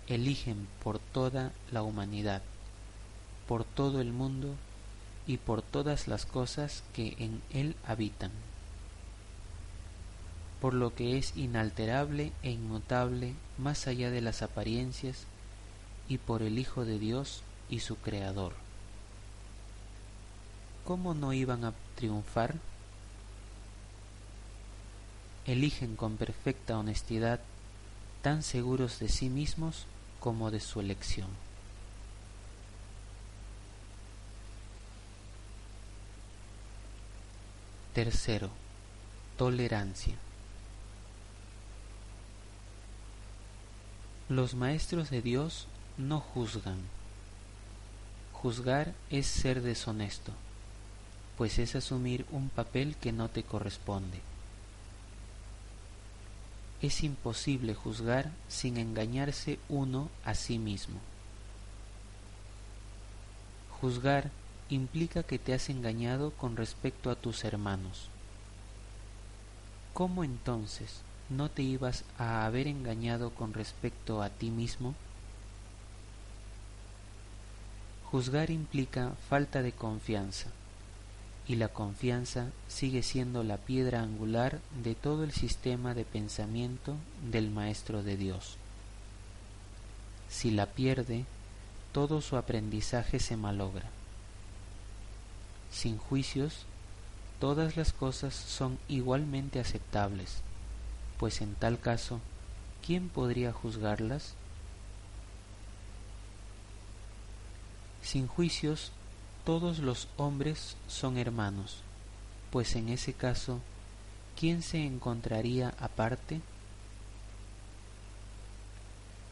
eligen 0.10 0.68
por 0.84 0.98
toda 0.98 1.52
la 1.72 1.84
humanidad, 1.84 2.42
por 3.48 3.64
todo 3.64 4.02
el 4.02 4.12
mundo 4.12 4.56
y 5.28 5.38
por 5.38 5.62
todas 5.62 6.08
las 6.08 6.26
cosas 6.26 6.84
que 6.94 7.16
en 7.20 7.42
él 7.52 7.76
habitan, 7.86 8.32
por 10.60 10.74
lo 10.74 10.96
que 10.96 11.18
es 11.18 11.38
inalterable 11.38 12.34
e 12.42 12.52
inmutable 12.52 13.36
más 13.60 13.88
allá 13.88 14.10
de 14.10 14.22
las 14.22 14.42
apariencias 14.42 15.26
y 16.10 16.18
por 16.18 16.42
el 16.42 16.58
Hijo 16.58 16.86
de 16.86 16.98
Dios 16.98 17.44
y 17.70 17.82
su 17.82 17.96
Creador. 17.96 18.54
¿Cómo 20.86 21.14
no 21.14 21.34
iban 21.34 21.66
a 21.66 21.74
triunfar? 21.96 22.56
Eligen 25.50 25.96
con 25.96 26.16
perfecta 26.16 26.78
honestidad, 26.78 27.40
tan 28.22 28.44
seguros 28.44 29.00
de 29.00 29.10
sí 29.10 29.30
mismos 29.30 29.88
como 30.20 30.52
de 30.52 30.60
su 30.60 30.80
elección. 30.80 31.28
Tercero, 37.96 38.52
tolerancia. 39.40 40.14
Los 44.30 44.54
maestros 44.54 45.10
de 45.10 45.24
Dios 45.24 45.66
no 45.98 46.20
juzgan. 46.20 46.78
Juzgar 48.34 48.94
es 49.10 49.26
ser 49.26 49.64
deshonesto, 49.64 50.32
pues 51.40 51.58
es 51.58 51.76
asumir 51.76 52.28
un 52.30 52.50
papel 52.50 52.96
que 52.98 53.12
no 53.12 53.30
te 53.30 53.42
corresponde. 53.42 54.22
Es 56.82 57.04
imposible 57.04 57.74
juzgar 57.76 58.32
sin 58.48 58.78
engañarse 58.78 59.60
uno 59.68 60.10
a 60.24 60.34
sí 60.34 60.58
mismo. 60.58 61.00
Juzgar 63.82 64.32
implica 64.70 65.24
que 65.24 65.40
te 65.40 65.54
has 65.54 65.70
engañado 65.70 66.32
con 66.32 66.56
respecto 66.56 67.12
a 67.12 67.16
tus 67.16 67.44
hermanos. 67.44 68.08
¿Cómo 69.94 70.24
entonces 70.24 71.02
no 71.30 71.50
te 71.50 71.64
ibas 71.64 72.06
a 72.18 72.46
haber 72.46 72.68
engañado 72.68 73.32
con 73.32 73.54
respecto 73.54 74.22
a 74.22 74.30
ti 74.30 74.50
mismo? 74.50 74.96
Juzgar 78.10 78.52
implica 78.52 79.16
falta 79.28 79.62
de 79.62 79.74
confianza 79.74 80.50
y 81.50 81.56
la 81.56 81.70
confianza 81.70 82.52
sigue 82.68 83.02
siendo 83.02 83.44
la 83.44 83.58
piedra 83.58 84.04
angular 84.04 84.60
de 84.84 84.94
todo 84.94 85.24
el 85.24 85.32
sistema 85.32 85.96
de 85.96 86.06
pensamiento 86.06 86.96
del 87.32 87.50
Maestro 87.50 88.04
de 88.04 88.18
Dios. 88.18 88.56
Si 90.30 90.52
la 90.52 90.68
pierde, 90.68 91.26
todo 91.92 92.22
su 92.22 92.38
aprendizaje 92.38 93.20
se 93.20 93.36
malogra. 93.36 93.90
Sin 95.72 95.98
juicios, 95.98 96.68
todas 97.40 97.76
las 97.78 97.94
cosas 97.94 98.36
son 98.36 98.78
igualmente 98.88 99.60
aceptables, 99.60 100.42
pues 101.18 101.42
en 101.42 101.56
tal 101.56 101.80
caso, 101.80 102.20
¿quién 102.86 103.10
podría 103.10 103.54
juzgarlas? 103.54 104.36
Sin 108.04 108.28
juicios, 108.28 108.92
todos 109.50 109.80
los 109.80 110.08
hombres 110.18 110.76
son 110.88 111.18
hermanos, 111.18 111.78
pues 112.52 112.76
en 112.76 112.88
ese 112.88 113.14
caso, 113.14 113.60
¿quién 114.40 114.62
se 114.62 114.86
encontraría 114.86 115.74
aparte? 115.80 116.40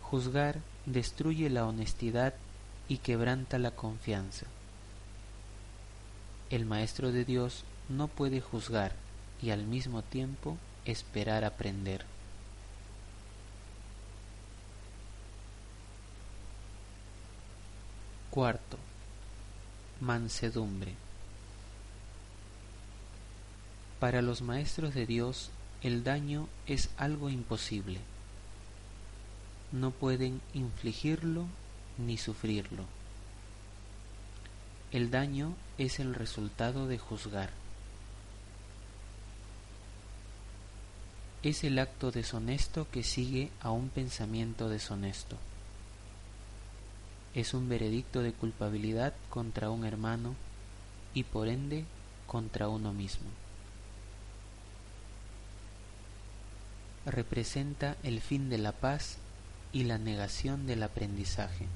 Juzgar 0.02 0.60
destruye 0.88 1.52
la 1.52 1.68
honestidad 1.68 2.34
y 2.90 2.98
quebranta 2.98 3.60
la 3.60 3.70
confianza. 3.70 4.48
El 6.50 6.66
Maestro 6.66 7.12
de 7.12 7.24
Dios 7.24 7.64
no 7.88 8.08
puede 8.08 8.42
juzgar 8.42 8.94
y 9.40 9.52
al 9.52 9.68
mismo 9.68 10.02
tiempo 10.02 10.58
esperar 10.86 11.44
aprender. 11.44 12.08
Cuarto, 18.32 18.80
Mansedumbre. 20.00 20.94
Para 24.00 24.22
los 24.22 24.44
maestros 24.44 24.94
de 24.94 25.08
Dios 25.08 25.50
el 25.82 26.04
daño 26.04 26.48
es 26.68 26.90
algo 26.98 27.30
imposible. 27.30 28.00
No 29.72 29.90
pueden 29.90 30.42
infligirlo 30.54 31.46
ni 31.98 32.18
sufrirlo. 32.18 32.84
El 34.92 35.10
daño 35.10 35.56
es 35.80 36.00
el 36.00 36.14
resultado 36.14 36.88
de 36.88 37.00
juzgar. 37.00 37.50
Es 41.42 41.64
el 41.64 41.80
acto 41.80 42.12
deshonesto 42.12 42.88
que 42.92 43.04
sigue 43.04 43.50
a 43.62 43.72
un 43.72 43.90
pensamiento 43.90 44.70
deshonesto 44.70 45.38
es 47.34 47.54
un 47.54 47.70
veredicto 47.70 48.22
de 48.22 48.34
culpabilidad 48.34 49.13
contra 49.30 49.70
un 49.70 49.86
hermano 49.86 50.36
y 51.13 51.24
por 51.24 51.48
ende 51.48 51.86
contra 52.26 52.68
uno 52.68 52.94
mismo. 52.94 53.28
Representa 57.06 57.96
el 58.04 58.22
fin 58.22 58.50
de 58.50 58.58
la 58.58 58.72
paz 58.72 59.18
y 59.72 59.84
la 59.84 59.98
negación 59.98 60.68
del 60.68 60.84
aprendizaje. 60.84 61.68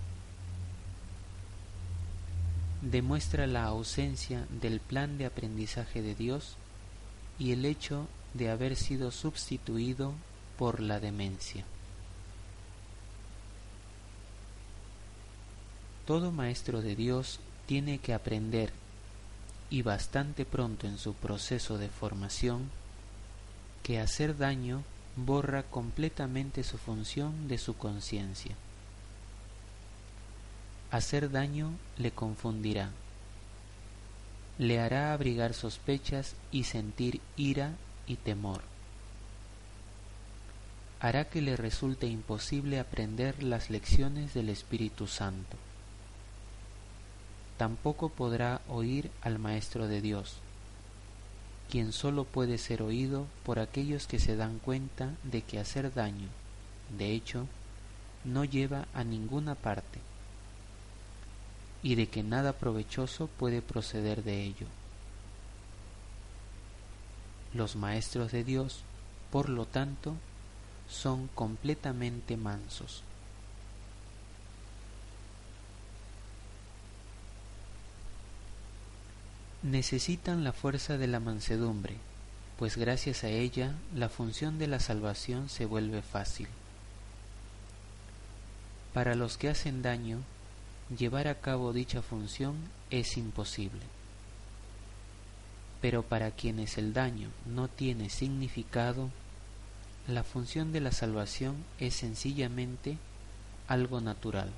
Demuestra 2.82 3.48
la 3.48 3.66
ausencia 3.66 4.46
del 4.50 4.80
plan 4.80 5.18
de 5.18 5.26
aprendizaje 5.26 6.02
de 6.02 6.16
Dios 6.16 6.56
y 7.38 7.52
el 7.52 7.66
hecho 7.66 8.08
de 8.34 8.50
haber 8.50 8.76
sido 8.76 9.12
sustituido 9.12 10.14
por 10.58 10.80
la 10.80 11.00
demencia. 11.00 11.66
Todo 16.06 16.32
maestro 16.32 16.82
de 16.82 16.96
Dios 16.96 17.40
tiene 17.66 18.00
que 18.00 18.14
aprender, 18.14 18.72
y 19.70 19.82
bastante 19.84 20.46
pronto 20.46 20.88
en 20.88 20.98
su 20.98 21.14
proceso 21.14 21.78
de 21.78 21.90
formación, 21.90 22.70
que 23.84 24.00
hacer 24.00 24.38
daño 24.38 24.84
borra 25.16 25.64
completamente 25.64 26.64
su 26.64 26.78
función 26.78 27.48
de 27.48 27.58
su 27.58 27.76
conciencia. 27.76 28.56
Hacer 30.92 31.32
daño 31.32 31.72
le 31.98 32.12
confundirá, 32.12 32.92
le 34.58 34.80
hará 34.80 35.14
abrigar 35.14 35.54
sospechas 35.54 36.36
y 36.52 36.66
sentir 36.66 37.22
ira 37.38 37.74
y 38.08 38.18
temor. 38.18 38.62
Hará 41.00 41.26
que 41.26 41.42
le 41.42 41.56
resulte 41.56 42.08
imposible 42.08 42.80
aprender 42.80 43.42
las 43.42 43.70
lecciones 43.70 44.34
del 44.34 44.50
Espíritu 44.50 45.08
Santo. 45.08 45.58
Tampoco 47.62 48.10
podrá 48.10 48.60
oír 48.68 49.12
al 49.22 49.38
Maestro 49.38 49.88
de 49.88 50.02
Dios, 50.02 50.38
quien 51.70 51.92
sólo 51.92 52.24
puede 52.24 52.58
ser 52.58 52.82
oído 52.82 53.28
por 53.46 53.60
aquellos 53.60 54.08
que 54.08 54.18
se 54.18 54.36
dan 54.36 54.58
cuenta 54.58 55.12
de 55.24 55.44
que 55.44 55.60
hacer 55.60 55.94
daño, 55.94 56.28
de 56.98 57.12
hecho, 57.12 57.46
no 58.26 58.46
lleva 58.46 58.88
a 58.96 59.04
ninguna 59.04 59.54
parte 59.54 60.00
y 61.84 61.94
de 61.94 62.08
que 62.08 62.24
nada 62.24 62.54
provechoso 62.54 63.28
puede 63.28 63.62
proceder 63.62 64.24
de 64.24 64.42
ello. 64.42 64.66
Los 67.54 67.76
maestros 67.76 68.32
de 68.32 68.44
Dios, 68.44 68.82
por 69.30 69.50
lo 69.50 69.68
tanto, 69.68 70.16
son 70.90 71.28
completamente 71.36 72.38
mansos. 72.38 73.04
Necesitan 79.64 80.44
la 80.44 80.54
fuerza 80.54 80.98
de 80.98 81.06
la 81.06 81.20
mansedumbre, 81.20 81.96
pues 82.58 82.78
gracias 82.78 83.24
a 83.24 83.30
ella 83.30 83.76
la 83.94 84.10
función 84.10 84.58
de 84.58 84.66
la 84.66 84.80
salvación 84.80 85.50
se 85.50 85.66
vuelve 85.66 86.02
fácil. 86.02 86.48
Para 88.92 89.14
los 89.14 89.38
que 89.38 89.50
hacen 89.50 89.84
daño, 89.84 90.18
llevar 90.98 91.28
a 91.28 91.36
cabo 91.36 91.74
dicha 91.74 92.02
función 92.02 92.56
es 92.90 93.18
imposible. 93.18 93.82
Pero 95.80 96.02
para 96.02 96.32
quienes 96.32 96.80
el 96.80 96.94
daño 96.94 97.30
no 97.46 97.68
tiene 97.68 98.10
significado, 98.10 99.12
la 100.08 100.24
función 100.24 100.74
de 100.74 100.82
la 100.82 100.92
salvación 100.92 101.56
es 101.80 101.94
sencillamente 101.94 102.98
algo 103.68 104.02
natural. 104.02 104.50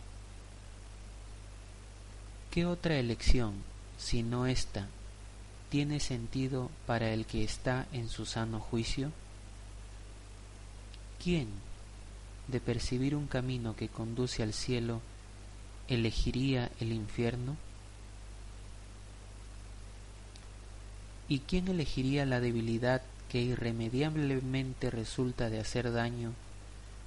¿Qué 2.51 2.65
otra 2.65 2.95
elección, 2.95 3.53
si 3.97 4.23
no 4.23 4.45
esta, 4.45 4.87
tiene 5.69 5.99
sentido 5.99 6.69
para 6.85 7.11
el 7.11 7.25
que 7.25 7.43
está 7.43 7.87
en 7.93 8.09
su 8.09 8.25
sano 8.25 8.59
juicio? 8.59 9.11
¿Quién, 11.23 11.47
de 12.47 12.59
percibir 12.59 13.15
un 13.15 13.27
camino 13.27 13.75
que 13.75 13.87
conduce 13.87 14.43
al 14.43 14.53
cielo, 14.53 15.01
elegiría 15.87 16.69
el 16.79 16.91
infierno? 16.91 17.57
¿Y 21.27 21.39
quién 21.39 21.67
elegiría 21.69 22.25
la 22.25 22.39
debilidad 22.39 23.01
que 23.29 23.41
irremediablemente 23.41 24.91
resulta 24.91 25.49
de 25.49 25.59
hacer 25.59 25.91
daño 25.91 26.33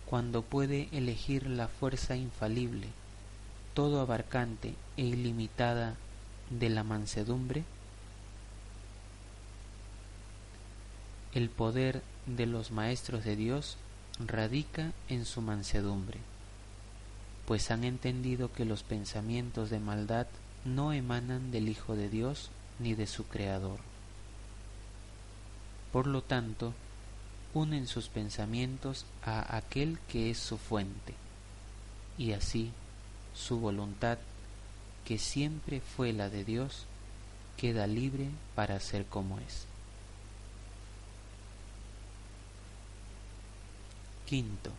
cuando 0.07 0.43
puede 0.43 0.89
elegir 0.91 1.47
la 1.47 1.69
fuerza 1.69 2.17
infalible, 2.17 2.89
todo 3.75 4.01
abarcante 4.01 4.75
e 4.97 5.03
ilimitada 5.03 5.95
de 6.51 6.71
la 6.71 6.83
mansedumbre? 6.83 7.65
El 11.35 11.51
poder 11.51 12.03
de 12.27 12.47
los 12.47 12.71
maestros 12.71 13.25
de 13.25 13.37
Dios 13.37 13.77
radica 14.19 14.93
en 15.09 15.25
su 15.25 15.43
mansedumbre 15.43 16.19
pues 17.47 17.71
han 17.71 17.85
entendido 17.85 18.53
que 18.53 18.65
los 18.65 18.83
pensamientos 18.83 19.71
de 19.71 19.79
maldad 19.79 20.27
no 20.65 20.93
emanan 20.93 21.53
del 21.53 21.69
Hijo 21.69 21.95
de 21.95 22.11
Dios 22.11 22.51
ni 22.81 22.95
de 22.95 23.07
su 23.07 23.25
Creador. 23.25 23.79
Por 25.93 26.09
lo 26.09 26.23
tanto, 26.23 26.75
unen 27.55 27.87
sus 27.87 28.09
pensamientos 28.09 29.07
a 29.25 29.57
aquel 29.57 29.99
que 30.09 30.31
es 30.31 30.39
su 30.39 30.59
fuente, 30.59 31.15
y 32.19 32.33
así 32.33 32.73
su 33.35 33.61
voluntad, 33.61 34.19
que 35.07 35.19
siempre 35.19 35.81
fue 35.81 36.13
la 36.13 36.29
de 36.29 36.45
Dios, 36.45 36.85
queda 37.57 37.87
libre 37.87 38.29
para 38.57 38.81
ser 38.81 39.07
como 39.07 39.39
es. 39.39 39.67
Quinto, 44.27 44.73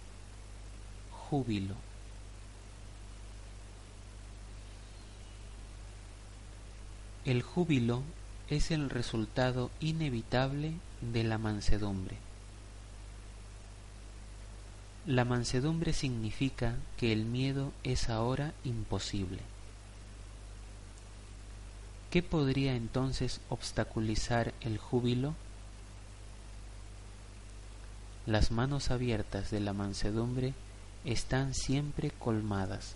júbilo. 1.12 1.76
El 7.24 7.42
júbilo 7.42 8.04
es 8.50 8.72
el 8.72 8.90
resultado 8.90 9.72
inevitable 9.80 10.74
de 11.02 11.24
la 11.24 11.38
mansedumbre. 11.38 12.18
La 15.06 15.24
mansedumbre 15.24 15.94
significa 15.94 16.76
que 16.98 17.14
el 17.14 17.24
miedo 17.24 17.72
es 17.84 18.10
ahora 18.10 18.54
imposible. 18.66 19.40
¿Qué 22.10 22.24
podría 22.24 22.76
entonces 22.76 23.42
obstaculizar 23.50 24.54
el 24.62 24.78
júbilo? 24.78 25.36
Las 28.26 28.52
manos 28.52 28.92
abiertas 28.92 29.52
de 29.52 29.60
la 29.60 29.74
mansedumbre 29.74 30.54
están 31.04 31.54
siempre 31.54 32.12
colmadas. 32.12 32.96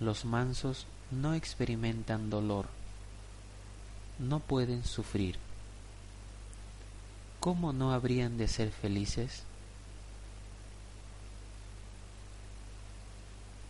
Los 0.00 0.24
mansos 0.24 0.86
no 1.12 1.34
experimentan 1.34 2.28
dolor, 2.28 2.66
no 4.18 4.40
pueden 4.40 4.84
sufrir. 4.84 5.38
¿Cómo 7.38 7.72
no 7.72 7.92
habrían 7.92 8.36
de 8.36 8.48
ser 8.48 8.70
felices? 8.70 9.44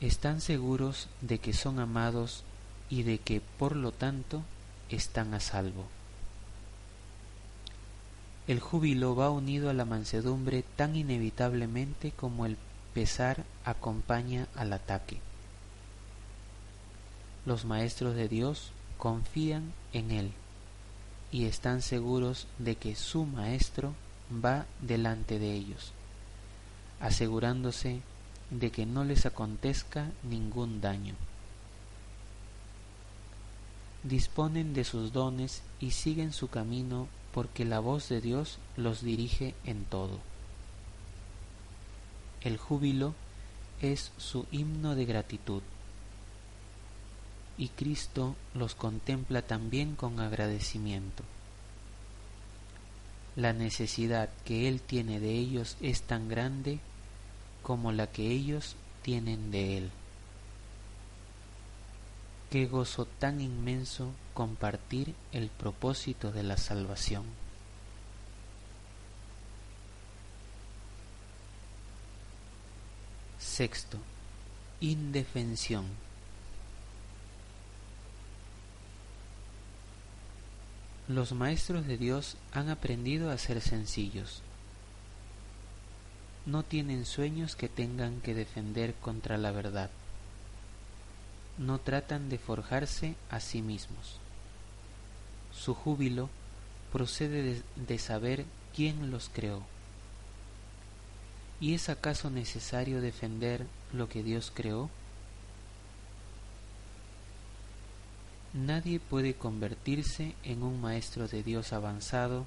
Están 0.00 0.40
seguros 0.40 1.08
de 1.20 1.38
que 1.38 1.52
son 1.52 1.78
amados 1.78 2.44
y 2.92 3.04
de 3.04 3.16
que, 3.16 3.40
por 3.40 3.74
lo 3.74 3.90
tanto, 3.90 4.42
están 4.90 5.32
a 5.32 5.40
salvo. 5.40 5.86
El 8.46 8.60
júbilo 8.60 9.16
va 9.16 9.30
unido 9.30 9.70
a 9.70 9.72
la 9.72 9.86
mansedumbre 9.86 10.62
tan 10.76 10.94
inevitablemente 10.94 12.10
como 12.10 12.44
el 12.44 12.58
pesar 12.92 13.44
acompaña 13.64 14.46
al 14.54 14.74
ataque. 14.74 15.20
Los 17.46 17.64
maestros 17.64 18.14
de 18.14 18.28
Dios 18.28 18.72
confían 18.98 19.72
en 19.94 20.10
Él 20.10 20.32
y 21.30 21.46
están 21.46 21.80
seguros 21.80 22.46
de 22.58 22.76
que 22.76 22.94
su 22.94 23.24
Maestro 23.24 23.94
va 24.44 24.66
delante 24.82 25.38
de 25.38 25.54
ellos, 25.54 25.92
asegurándose 27.00 28.02
de 28.50 28.70
que 28.70 28.84
no 28.84 29.02
les 29.04 29.24
acontezca 29.24 30.10
ningún 30.24 30.82
daño. 30.82 31.14
Disponen 34.04 34.74
de 34.74 34.84
sus 34.84 35.12
dones 35.12 35.62
y 35.80 35.92
siguen 35.92 36.32
su 36.32 36.48
camino 36.48 37.08
porque 37.32 37.64
la 37.64 37.80
voz 37.80 38.08
de 38.08 38.20
Dios 38.20 38.58
los 38.76 39.02
dirige 39.02 39.54
en 39.64 39.84
todo. 39.84 40.18
El 42.42 42.56
júbilo 42.56 43.14
es 43.80 44.12
su 44.18 44.46
himno 44.50 44.94
de 44.94 45.04
gratitud 45.04 45.62
y 47.56 47.68
Cristo 47.68 48.34
los 48.54 48.74
contempla 48.74 49.42
también 49.42 49.94
con 49.94 50.18
agradecimiento. 50.20 51.22
La 53.36 53.52
necesidad 53.52 54.28
que 54.44 54.68
Él 54.68 54.80
tiene 54.80 55.20
de 55.20 55.32
ellos 55.32 55.76
es 55.80 56.02
tan 56.02 56.28
grande 56.28 56.80
como 57.62 57.92
la 57.92 58.08
que 58.08 58.30
ellos 58.30 58.76
tienen 59.02 59.50
de 59.50 59.78
Él. 59.78 59.90
Qué 62.52 62.66
gozo 62.66 63.06
tan 63.06 63.40
inmenso 63.40 64.12
compartir 64.34 65.14
el 65.32 65.48
propósito 65.48 66.32
de 66.32 66.42
la 66.42 66.58
salvación. 66.58 67.24
Sexto, 73.38 73.96
indefensión. 74.82 75.86
Los 81.08 81.32
maestros 81.32 81.86
de 81.86 81.96
Dios 81.96 82.36
han 82.52 82.68
aprendido 82.68 83.30
a 83.30 83.38
ser 83.38 83.62
sencillos. 83.62 84.42
No 86.44 86.64
tienen 86.64 87.06
sueños 87.06 87.56
que 87.56 87.70
tengan 87.70 88.20
que 88.20 88.34
defender 88.34 88.92
contra 88.96 89.38
la 89.38 89.52
verdad 89.52 89.88
no 91.58 91.78
tratan 91.78 92.28
de 92.28 92.38
forjarse 92.38 93.14
a 93.30 93.40
sí 93.40 93.62
mismos. 93.62 94.18
Su 95.52 95.74
júbilo 95.74 96.30
procede 96.92 97.62
de, 97.76 97.98
saber 97.98 98.44
quién 98.74 99.10
los 99.10 99.28
creó. 99.28 99.62
¿Y 101.60 101.74
es 101.74 101.88
acaso 101.88 102.30
necesario 102.30 103.00
defender 103.00 103.66
lo 103.92 104.08
que 104.08 104.22
Dios 104.22 104.52
creó? 104.54 104.90
Nadie 108.52 109.00
puede 109.00 109.34
convertirse 109.34 110.34
en 110.42 110.62
un 110.62 110.80
maestro 110.80 111.28
de 111.28 111.42
Dios 111.42 111.72
avanzado 111.72 112.44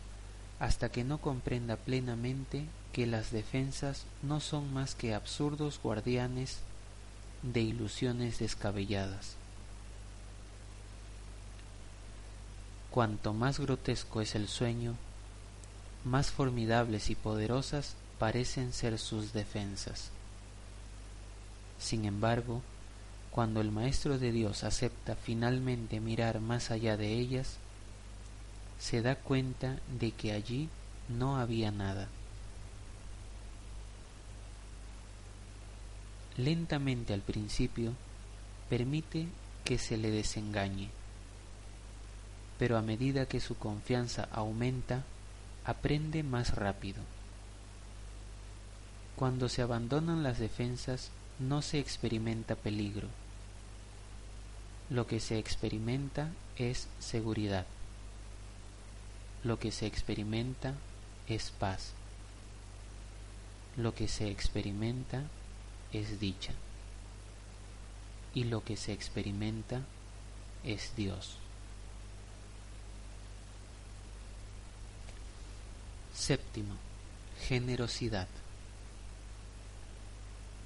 hasta 0.60 0.90
que 0.90 1.04
no 1.04 1.20
comprenda 1.20 1.78
plenamente 1.78 2.66
que 2.94 3.08
las 3.08 3.32
defensas 3.32 4.06
no 4.22 4.40
son 4.40 4.74
más 4.74 4.96
que 4.96 5.16
absurdos 5.16 5.80
guardianes 5.82 6.60
de 7.54 7.62
ilusiones 7.62 8.40
descabelladas. 8.40 9.36
Cuanto 12.92 13.34
más 13.34 13.60
grotesco 13.60 14.22
es 14.22 14.36
el 14.36 14.48
sueño, 14.48 14.96
más 16.06 16.32
formidables 16.32 17.10
y 17.10 17.16
poderosas 17.16 17.96
parecen 18.20 18.72
ser 18.72 18.98
sus 19.00 19.34
defensas. 19.34 20.10
Sin 21.80 22.06
embargo, 22.06 22.62
cuando 23.32 23.60
el 23.60 23.72
Maestro 23.72 24.18
de 24.18 24.32
Dios 24.32 24.64
acepta 24.64 25.16
finalmente 25.16 26.00
mirar 26.00 26.40
más 26.40 26.72
allá 26.72 26.96
de 26.96 27.14
ellas, 27.14 27.58
se 28.80 29.02
da 29.02 29.16
cuenta 29.16 29.78
de 30.00 30.12
que 30.12 30.32
allí 30.32 30.70
no 31.10 31.38
había 31.38 31.72
nada. 31.72 32.08
Lentamente 36.38 37.14
al 37.14 37.22
principio, 37.22 37.94
permite 38.70 39.28
que 39.64 39.78
se 39.78 39.98
le 39.98 40.12
desengañe, 40.12 40.90
pero 42.60 42.78
a 42.78 42.82
medida 42.82 43.26
que 43.26 43.40
su 43.40 43.58
confianza 43.58 44.28
aumenta, 44.32 45.04
aprende 45.64 46.24
más 46.24 46.56
rápido. 46.56 47.02
Cuando 49.16 49.50
se 49.50 49.62
abandonan 49.62 50.24
las 50.24 50.40
defensas, 50.40 51.10
no 51.40 51.62
se 51.62 51.80
experimenta 51.80 52.56
peligro 52.56 53.08
lo 54.90 55.08
que 55.08 55.20
se 55.20 55.40
experimenta 55.40 56.30
es 56.58 56.88
seguridad. 57.00 57.66
Lo 59.44 59.58
que 59.58 59.72
se 59.72 59.88
experimenta 59.88 60.76
es 61.28 61.50
paz. 61.50 61.94
Lo 63.78 63.96
que 63.96 64.08
se 64.08 64.30
experimenta 64.30 65.24
es 65.98 66.20
dicha. 66.20 66.54
Y 68.34 68.46
lo 68.46 68.64
que 68.64 68.78
se 68.78 68.94
experimenta 68.94 69.82
es 70.64 70.96
Dios. 70.96 71.38
Séptimo, 76.14 76.76
generosidad. 77.48 78.28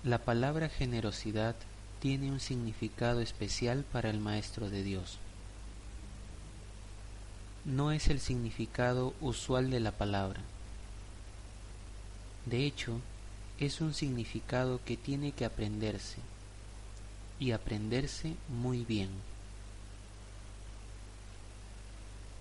La 0.04 0.20
palabra 0.20 0.70
generosidad 0.70 1.56
tiene 2.00 2.32
un 2.32 2.40
significado 2.40 3.20
especial 3.20 3.84
para 3.92 4.10
el 4.10 4.20
Maestro 4.20 4.70
de 4.70 4.84
Dios. 4.84 5.18
No 7.66 7.92
es 7.92 8.08
el 8.08 8.20
significado 8.20 9.14
usual 9.20 9.70
de 9.70 9.82
la 9.82 9.92
palabra. 9.92 10.42
De 12.46 12.66
hecho, 12.66 13.02
es 13.60 13.82
un 13.82 13.94
significado 13.94 14.80
que 14.86 14.98
tiene 14.98 15.32
que 15.32 15.46
aprenderse, 15.46 16.18
y 17.40 17.52
aprenderse 17.52 18.36
muy 18.48 18.86
bien. 18.86 19.10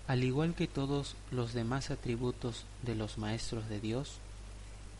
Al 0.07 0.25
igual 0.25 0.55
que 0.55 0.67
todos 0.67 1.17
los 1.31 1.53
demás 1.53 1.91
atributos 1.91 2.65
de 2.83 2.95
los 2.95 3.19
maestros 3.19 3.69
de 3.69 3.81
Dios, 3.81 4.19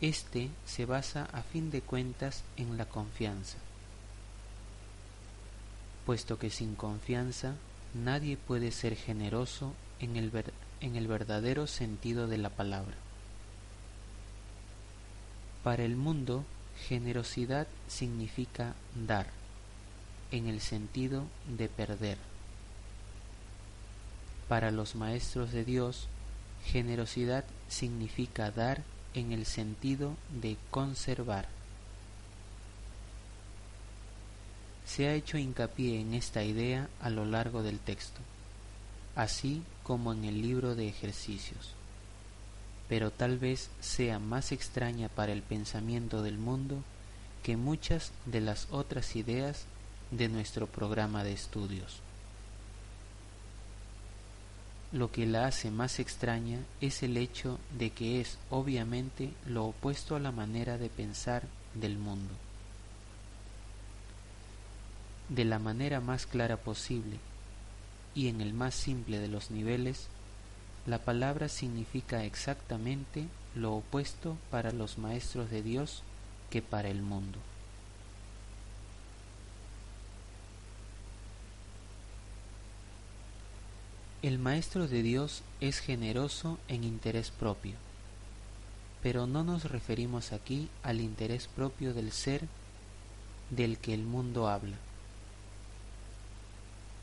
éste 0.01 0.49
se 0.65 0.85
basa 0.85 1.25
a 1.33 1.41
fin 1.41 1.71
de 1.71 1.81
cuentas 1.81 2.43
en 2.57 2.77
la 2.77 2.85
confianza 2.85 3.57
puesto 6.09 6.39
que 6.39 6.49
sin 6.49 6.73
confianza 6.73 7.53
nadie 7.93 8.35
puede 8.35 8.71
ser 8.71 8.95
generoso 8.95 9.75
en 9.99 10.15
el, 10.15 10.31
en 10.81 10.95
el 10.95 11.07
verdadero 11.07 11.67
sentido 11.67 12.25
de 12.25 12.39
la 12.39 12.49
palabra. 12.49 12.95
Para 15.63 15.83
el 15.83 15.95
mundo, 15.95 16.45
generosidad 16.87 17.67
significa 17.87 18.75
dar, 18.95 19.27
en 20.31 20.47
el 20.47 20.61
sentido 20.61 21.25
de 21.57 21.67
perder. 21.67 22.17
Para 24.47 24.71
los 24.71 24.95
maestros 24.95 25.51
de 25.51 25.65
Dios, 25.65 26.07
generosidad 26.65 27.43
significa 27.67 28.51
dar 28.51 28.83
en 29.13 29.31
el 29.31 29.45
sentido 29.45 30.15
de 30.41 30.57
conservar. 30.71 31.47
Se 34.85 35.07
ha 35.07 35.13
hecho 35.13 35.37
hincapié 35.37 35.99
en 35.99 36.13
esta 36.13 36.43
idea 36.43 36.89
a 37.01 37.09
lo 37.09 37.25
largo 37.25 37.63
del 37.63 37.79
texto, 37.79 38.21
así 39.15 39.61
como 39.83 40.13
en 40.13 40.25
el 40.25 40.41
libro 40.41 40.75
de 40.75 40.87
ejercicios, 40.87 41.75
pero 42.89 43.11
tal 43.11 43.37
vez 43.37 43.69
sea 43.79 44.19
más 44.19 44.51
extraña 44.51 45.07
para 45.07 45.31
el 45.31 45.41
pensamiento 45.41 46.21
del 46.21 46.37
mundo 46.37 46.83
que 47.43 47.55
muchas 47.55 48.11
de 48.25 48.41
las 48.41 48.67
otras 48.71 49.15
ideas 49.15 49.65
de 50.11 50.27
nuestro 50.27 50.67
programa 50.67 51.23
de 51.23 51.31
estudios. 51.31 52.01
Lo 54.91 55.11
que 55.11 55.25
la 55.27 55.45
hace 55.45 55.71
más 55.71 55.99
extraña 55.99 56.59
es 56.81 57.03
el 57.03 57.15
hecho 57.15 57.59
de 57.77 57.91
que 57.91 58.19
es 58.19 58.39
obviamente 58.49 59.31
lo 59.45 59.67
opuesto 59.67 60.15
a 60.15 60.19
la 60.19 60.31
manera 60.31 60.77
de 60.77 60.89
pensar 60.89 61.43
del 61.75 61.97
mundo 61.97 62.33
de 65.29 65.45
la 65.45 65.59
manera 65.59 66.01
más 66.01 66.25
clara 66.25 66.57
posible 66.57 67.17
y 68.15 68.27
en 68.27 68.41
el 68.41 68.53
más 68.53 68.73
simple 68.73 69.19
de 69.19 69.27
los 69.27 69.51
niveles, 69.51 70.07
la 70.89 70.99
palabra 70.99 71.49
significa 71.49 72.23
exactamente 72.23 73.27
lo 73.55 73.75
opuesto 73.75 74.37
para 74.51 74.71
los 74.71 74.97
maestros 74.97 75.49
de 75.49 75.61
Dios 75.61 76.03
que 76.49 76.61
para 76.61 76.89
el 76.89 77.01
mundo. 77.01 77.39
El 84.21 84.37
maestro 84.39 84.87
de 84.87 85.01
Dios 85.01 85.43
es 85.61 85.79
generoso 85.79 86.57
en 86.67 86.83
interés 86.83 87.31
propio, 87.31 87.75
pero 89.01 89.27
no 89.27 89.43
nos 89.43 89.63
referimos 89.63 90.33
aquí 90.33 90.69
al 90.83 90.99
interés 90.99 91.47
propio 91.47 91.93
del 91.93 92.11
ser 92.11 92.47
del 93.49 93.77
que 93.77 93.93
el 93.93 94.03
mundo 94.03 94.49
habla 94.49 94.77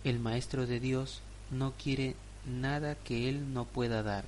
el 0.06 0.20
Maestro 0.20 0.68
de 0.68 0.78
Dios 0.78 1.20
no 1.50 1.72
quiere 1.72 2.14
nada 2.46 2.94
que 2.94 3.28
Él 3.28 3.52
no 3.52 3.64
pueda 3.64 4.02
dar, 4.02 4.24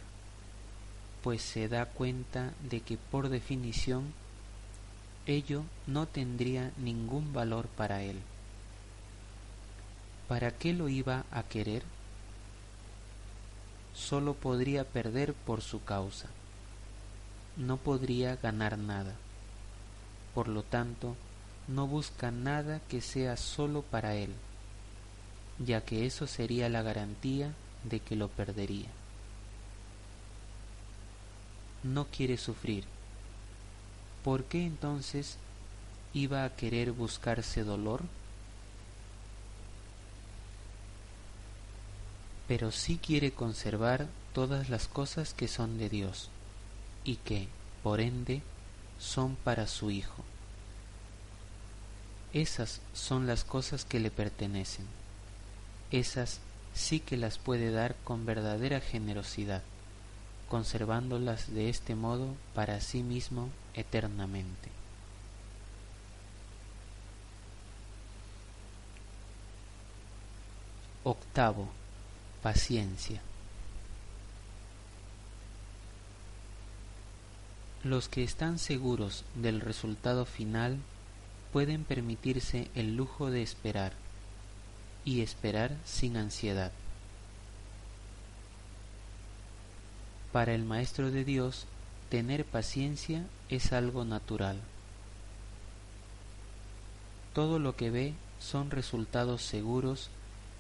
pues 1.23 1.43
se 1.43 1.69
da 1.69 1.87
cuenta 1.87 2.53
de 2.69 2.81
que 2.81 2.97
por 2.97 3.29
definición 3.29 4.13
ello 5.27 5.65
no 5.87 6.07
tendría 6.07 6.73
ningún 6.79 7.33
valor 7.33 7.67
para 7.69 8.03
Él. 8.03 8.21
¿Para 10.27 10.51
qué 10.51 10.73
lo 10.73 10.89
iba 10.89 11.25
a 11.31 11.43
querer? 11.43 11.83
Solo 13.95 14.35
podría 14.35 14.85
perder 14.85 15.35
por 15.35 15.61
su 15.61 15.83
causa. 15.85 16.29
No 17.57 17.77
podría 17.77 18.37
ganar 18.37 18.79
nada. 18.79 19.15
Por 20.35 20.49
lo 20.49 20.63
tanto, 20.63 21.17
no 21.67 21.87
busca 21.87 22.31
nada 22.31 22.81
que 22.89 23.01
sea 23.01 23.37
solo 23.37 23.83
para 23.83 24.15
Él 24.15 24.35
ya 25.59 25.81
que 25.81 26.07
eso 26.07 26.27
sería 26.27 26.69
la 26.69 26.83
garantía 26.83 27.53
de 27.85 28.01
que 28.01 28.17
lo 28.17 28.29
perdería. 28.29 28.89
No 31.83 32.07
quiere 32.07 32.37
sufrir. 32.37 32.85
¿Por 34.25 34.45
qué 34.45 34.65
entonces 34.67 35.37
iba 36.13 36.45
a 36.45 36.57
querer 36.57 36.93
buscarse 36.93 37.65
dolor? 37.65 38.03
Pero 42.49 42.73
sí 42.73 42.99
quiere 42.99 43.33
conservar 43.33 44.07
todas 44.33 44.69
las 44.71 44.89
cosas 44.89 45.35
que 45.35 45.49
son 45.49 45.79
de 45.79 45.89
Dios 45.89 46.31
y 47.05 47.17
que, 47.17 47.49
por 47.83 48.01
ende, 48.01 48.43
son 48.99 49.37
para 49.37 49.67
su 49.67 49.91
Hijo. 49.91 50.25
esas 52.33 52.81
son 52.93 53.27
las 53.27 53.45
cosas 53.45 53.85
que 53.85 54.01
le 54.01 54.11
pertenecen. 54.11 54.87
Esas 55.91 56.41
sí 56.79 57.01
que 57.01 57.17
las 57.17 57.39
puede 57.39 57.73
dar 57.73 57.97
con 58.05 58.25
verdadera 58.25 58.81
generosidad, 58.81 59.63
conservándolas 60.49 61.53
de 61.53 61.69
este 61.69 61.97
modo 61.97 62.35
para 62.55 62.81
sí 62.81 63.03
mismo 63.03 63.51
eternamente. 63.75 64.71
Octavo, 71.03 71.69
paciencia. 72.43 73.21
Los 77.83 78.09
que 78.09 78.23
están 78.23 78.59
seguros 78.59 79.25
del 79.35 79.61
resultado 79.61 80.25
final 80.25 80.79
pueden 81.53 81.85
permitirse 81.85 82.71
el 82.75 82.95
lujo 82.97 83.31
de 83.31 83.43
esperar 83.43 83.95
y 85.05 85.23
esperar 85.23 85.77
sin 85.85 86.17
ansiedad. 86.17 86.73
Para 90.33 90.55
el 90.55 90.65
Maestro 90.65 91.11
de 91.11 91.25
Dios, 91.25 91.67
tener 92.11 92.45
paciencia 92.45 93.25
es 93.49 93.73
algo 93.73 94.05
natural. 94.05 94.61
Todo 97.33 97.59
lo 97.59 97.77
que 97.77 97.91
ve 97.91 98.15
son 98.39 98.71
resultados 98.71 99.43
seguros 99.43 100.11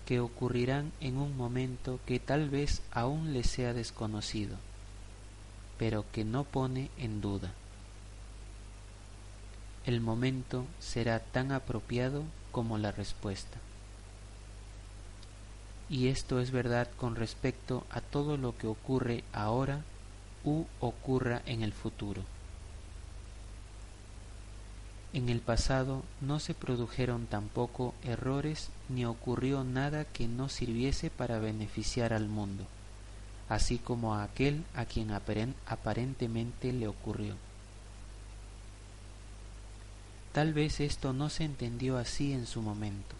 que 0.06 0.20
ocurrirán 0.20 0.92
en 1.00 1.18
un 1.18 1.36
momento 1.36 2.00
que 2.06 2.18
tal 2.18 2.48
vez 2.48 2.80
aún 2.92 3.34
le 3.34 3.44
sea 3.44 3.74
desconocido, 3.74 4.56
pero 5.78 6.04
que 6.12 6.24
no 6.24 6.44
pone 6.44 6.90
en 6.96 7.20
duda. 7.20 7.52
El 9.84 10.00
momento 10.00 10.64
será 10.80 11.20
tan 11.20 11.52
apropiado 11.52 12.24
como 12.52 12.78
la 12.78 12.90
respuesta. 12.90 13.58
Y 15.90 16.08
esto 16.08 16.40
es 16.40 16.50
verdad 16.50 16.88
con 16.96 17.16
respecto 17.16 17.84
a 17.90 18.00
todo 18.00 18.36
lo 18.36 18.56
que 18.56 18.66
ocurre 18.66 19.24
ahora 19.32 19.82
u 20.44 20.64
ocurra 20.80 21.42
en 21.46 21.62
el 21.62 21.72
futuro. 21.72 22.22
En 25.14 25.30
el 25.30 25.40
pasado 25.40 26.02
no 26.20 26.38
se 26.38 26.52
produjeron 26.52 27.26
tampoco 27.26 27.94
errores 28.04 28.68
ni 28.90 29.06
ocurrió 29.06 29.64
nada 29.64 30.04
que 30.04 30.28
no 30.28 30.50
sirviese 30.50 31.08
para 31.08 31.38
beneficiar 31.38 32.12
al 32.12 32.28
mundo, 32.28 32.64
así 33.48 33.78
como 33.78 34.14
a 34.14 34.22
aquel 34.22 34.64
a 34.74 34.84
quien 34.84 35.10
aparentemente 35.10 36.72
le 36.74 36.88
ocurrió. 36.88 37.36
Tal 40.32 40.52
vez 40.52 40.78
esto 40.80 41.14
no 41.14 41.30
se 41.30 41.44
entendió 41.44 41.96
así 41.96 42.32
en 42.32 42.46
su 42.46 42.60
momento. 42.60 43.16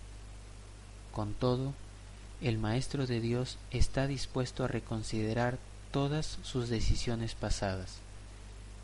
Con 1.11 1.33
todo, 1.33 1.73
el 2.41 2.59
Maestro 2.59 3.07
de 3.07 3.21
Dios 3.21 3.59
está 3.71 4.07
dispuesto 4.07 4.65
a 4.65 4.69
reconsiderar 4.69 5.59
todas 5.91 6.39
sus 6.43 6.69
decisiones 6.69 7.35
pasadas 7.35 7.99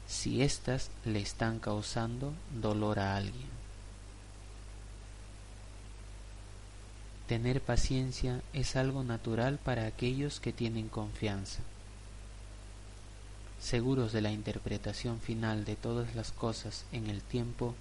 si 0.06 0.42
éstas 0.42 0.90
le 1.04 1.20
están 1.20 1.58
causando 1.58 2.32
dolor 2.60 2.98
a 2.98 3.16
alguien. 3.16 3.48
Tener 7.26 7.62
paciencia 7.62 8.42
es 8.52 8.76
algo 8.76 9.02
natural 9.02 9.58
para 9.58 9.86
aquellos 9.86 10.40
que 10.40 10.52
tienen 10.52 10.88
confianza. 10.88 11.60
Seguros 13.60 14.12
de 14.12 14.20
la 14.20 14.30
interpretación 14.30 15.20
final 15.20 15.64
de 15.64 15.74
todas 15.74 16.14
las 16.14 16.32
cosas 16.32 16.84
en 16.92 17.06
el 17.06 17.22
tiempo, 17.22 17.74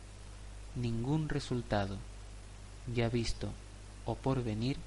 ningún 0.75 1.27
resultado, 1.27 1.97
ya 2.95 3.09
visto 3.09 3.49
o 4.05 4.15
por 4.15 4.43
venir, 4.43 4.77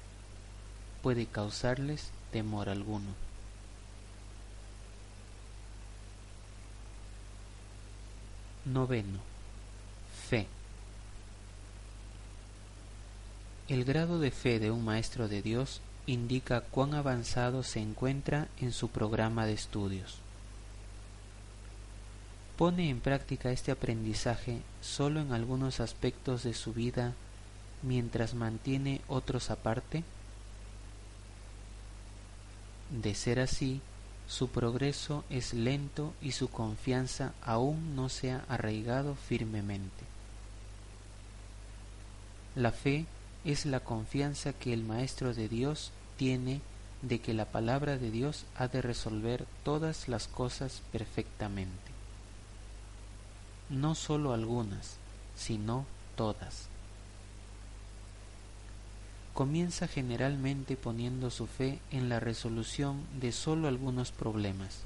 puede 1.01 1.25
causarles 1.25 2.09
temor 2.31 2.69
alguno. 2.69 3.13
Noveno. 8.65 9.19
Fe. 10.29 10.47
El 13.69 13.85
grado 13.85 14.19
de 14.19 14.31
fe 14.31 14.59
de 14.59 14.71
un 14.71 14.83
maestro 14.83 15.27
de 15.27 15.41
Dios 15.41 15.81
indica 16.05 16.61
cuán 16.61 16.93
avanzado 16.93 17.63
se 17.63 17.79
encuentra 17.79 18.47
en 18.59 18.71
su 18.71 18.89
programa 18.89 19.45
de 19.45 19.53
estudios. 19.53 20.19
¿Pone 22.57 22.89
en 22.89 23.01
práctica 23.01 23.51
este 23.51 23.71
aprendizaje 23.71 24.61
solo 24.81 25.19
en 25.21 25.31
algunos 25.31 25.79
aspectos 25.79 26.43
de 26.43 26.53
su 26.53 26.73
vida 26.73 27.13
mientras 27.83 28.33
mantiene 28.33 29.01
otros 29.07 29.51
aparte? 29.51 30.03
De 32.89 33.15
ser 33.15 33.39
así, 33.39 33.81
su 34.27 34.49
progreso 34.49 35.23
es 35.29 35.53
lento 35.53 36.13
y 36.21 36.31
su 36.31 36.49
confianza 36.49 37.33
aún 37.41 37.95
no 37.95 38.09
se 38.09 38.31
ha 38.31 38.43
arraigado 38.47 39.15
firmemente. 39.15 40.05
La 42.55 42.71
fe 42.71 43.05
es 43.45 43.65
la 43.65 43.81
confianza 43.81 44.53
que 44.53 44.73
el 44.73 44.83
Maestro 44.83 45.33
de 45.33 45.47
Dios 45.47 45.91
tiene 46.17 46.61
de 47.01 47.19
que 47.19 47.33
la 47.33 47.45
palabra 47.45 47.97
de 47.97 48.09
Dios 48.09 48.45
ha 48.55 48.67
de 48.67 48.81
resolver 48.81 49.45
todas 49.63 50.07
las 50.07 50.27
cosas 50.27 50.81
perfectamente. 50.91 51.91
No 53.69 53.95
sólo 53.95 54.33
algunas, 54.33 54.95
sino 55.35 55.85
todas 56.15 56.69
comienza 59.37 59.87
generalmente 59.87 60.75
poniendo 60.75 61.29
su 61.29 61.45
fe 61.45 61.77
en 61.91 62.09
la 62.09 62.19
resolución 62.19 63.03
de 63.19 63.31
sólo 63.31 63.67
algunos 63.67 64.11
problemas, 64.11 64.79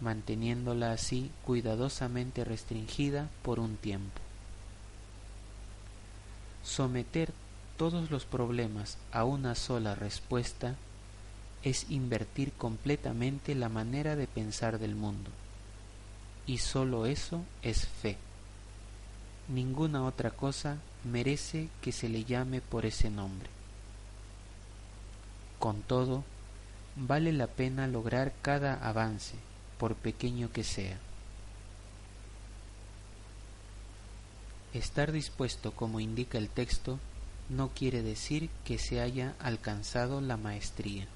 manteniéndola 0.00 0.92
así 0.92 1.32
cuidadosamente 1.44 2.44
restringida 2.44 3.28
por 3.42 3.58
un 3.58 3.74
tiempo. 3.74 4.20
Someter 6.62 7.32
todos 7.76 8.12
los 8.12 8.26
problemas 8.26 8.96
a 9.10 9.24
una 9.24 9.56
sola 9.56 9.96
respuesta 9.96 10.76
es 11.64 11.90
invertir 11.90 12.52
completamente 12.52 13.56
la 13.56 13.68
manera 13.68 14.14
de 14.14 14.28
pensar 14.28 14.78
del 14.78 14.94
mundo. 14.94 15.32
Y 16.46 16.58
sólo 16.58 17.06
eso 17.06 17.42
es 17.62 17.88
fe. 17.88 18.18
Ninguna 19.48 20.04
otra 20.04 20.30
cosa 20.30 20.76
merece 21.04 21.70
que 21.80 21.90
se 21.90 22.10
le 22.10 22.24
llame 22.24 22.60
por 22.60 22.84
ese 22.84 23.08
nombre. 23.08 23.48
Con 25.58 25.80
todo, 25.80 26.22
vale 26.96 27.32
la 27.32 27.46
pena 27.46 27.86
lograr 27.86 28.34
cada 28.42 28.74
avance, 28.74 29.36
por 29.78 29.94
pequeño 29.94 30.52
que 30.52 30.64
sea. 30.64 30.98
Estar 34.74 35.12
dispuesto, 35.12 35.72
como 35.72 35.98
indica 35.98 36.36
el 36.36 36.50
texto, 36.50 36.98
no 37.48 37.70
quiere 37.70 38.02
decir 38.02 38.50
que 38.66 38.78
se 38.78 39.00
haya 39.00 39.34
alcanzado 39.40 40.20
la 40.20 40.36
maestría. 40.36 41.06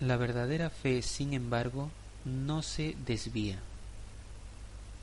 La 0.00 0.18
verdadera 0.18 0.68
fe, 0.68 1.00
sin 1.00 1.32
embargo, 1.32 1.90
no 2.26 2.60
se 2.60 2.94
desvía 3.06 3.58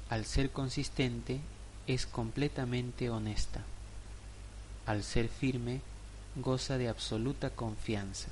al 0.10 0.26
ser 0.26 0.52
consistente, 0.52 1.41
es 1.86 2.06
completamente 2.06 3.10
honesta. 3.10 3.63
Al 4.86 5.03
ser 5.03 5.28
firme, 5.28 5.82
goza 6.36 6.78
de 6.78 6.88
absoluta 6.88 7.49
confianza. 7.49 8.30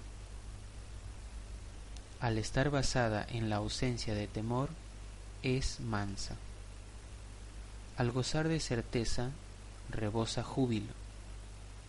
Al 2.21 2.37
estar 2.37 2.69
basada 2.69 3.25
en 3.29 3.49
la 3.49 3.57
ausencia 3.57 4.13
de 4.13 4.27
temor, 4.27 4.69
es 5.43 5.79
mansa. 5.79 6.35
Al 7.97 8.11
gozar 8.11 8.47
de 8.47 8.59
certeza, 8.59 9.31
rebosa 9.89 10.43
júbilo, 10.43 10.93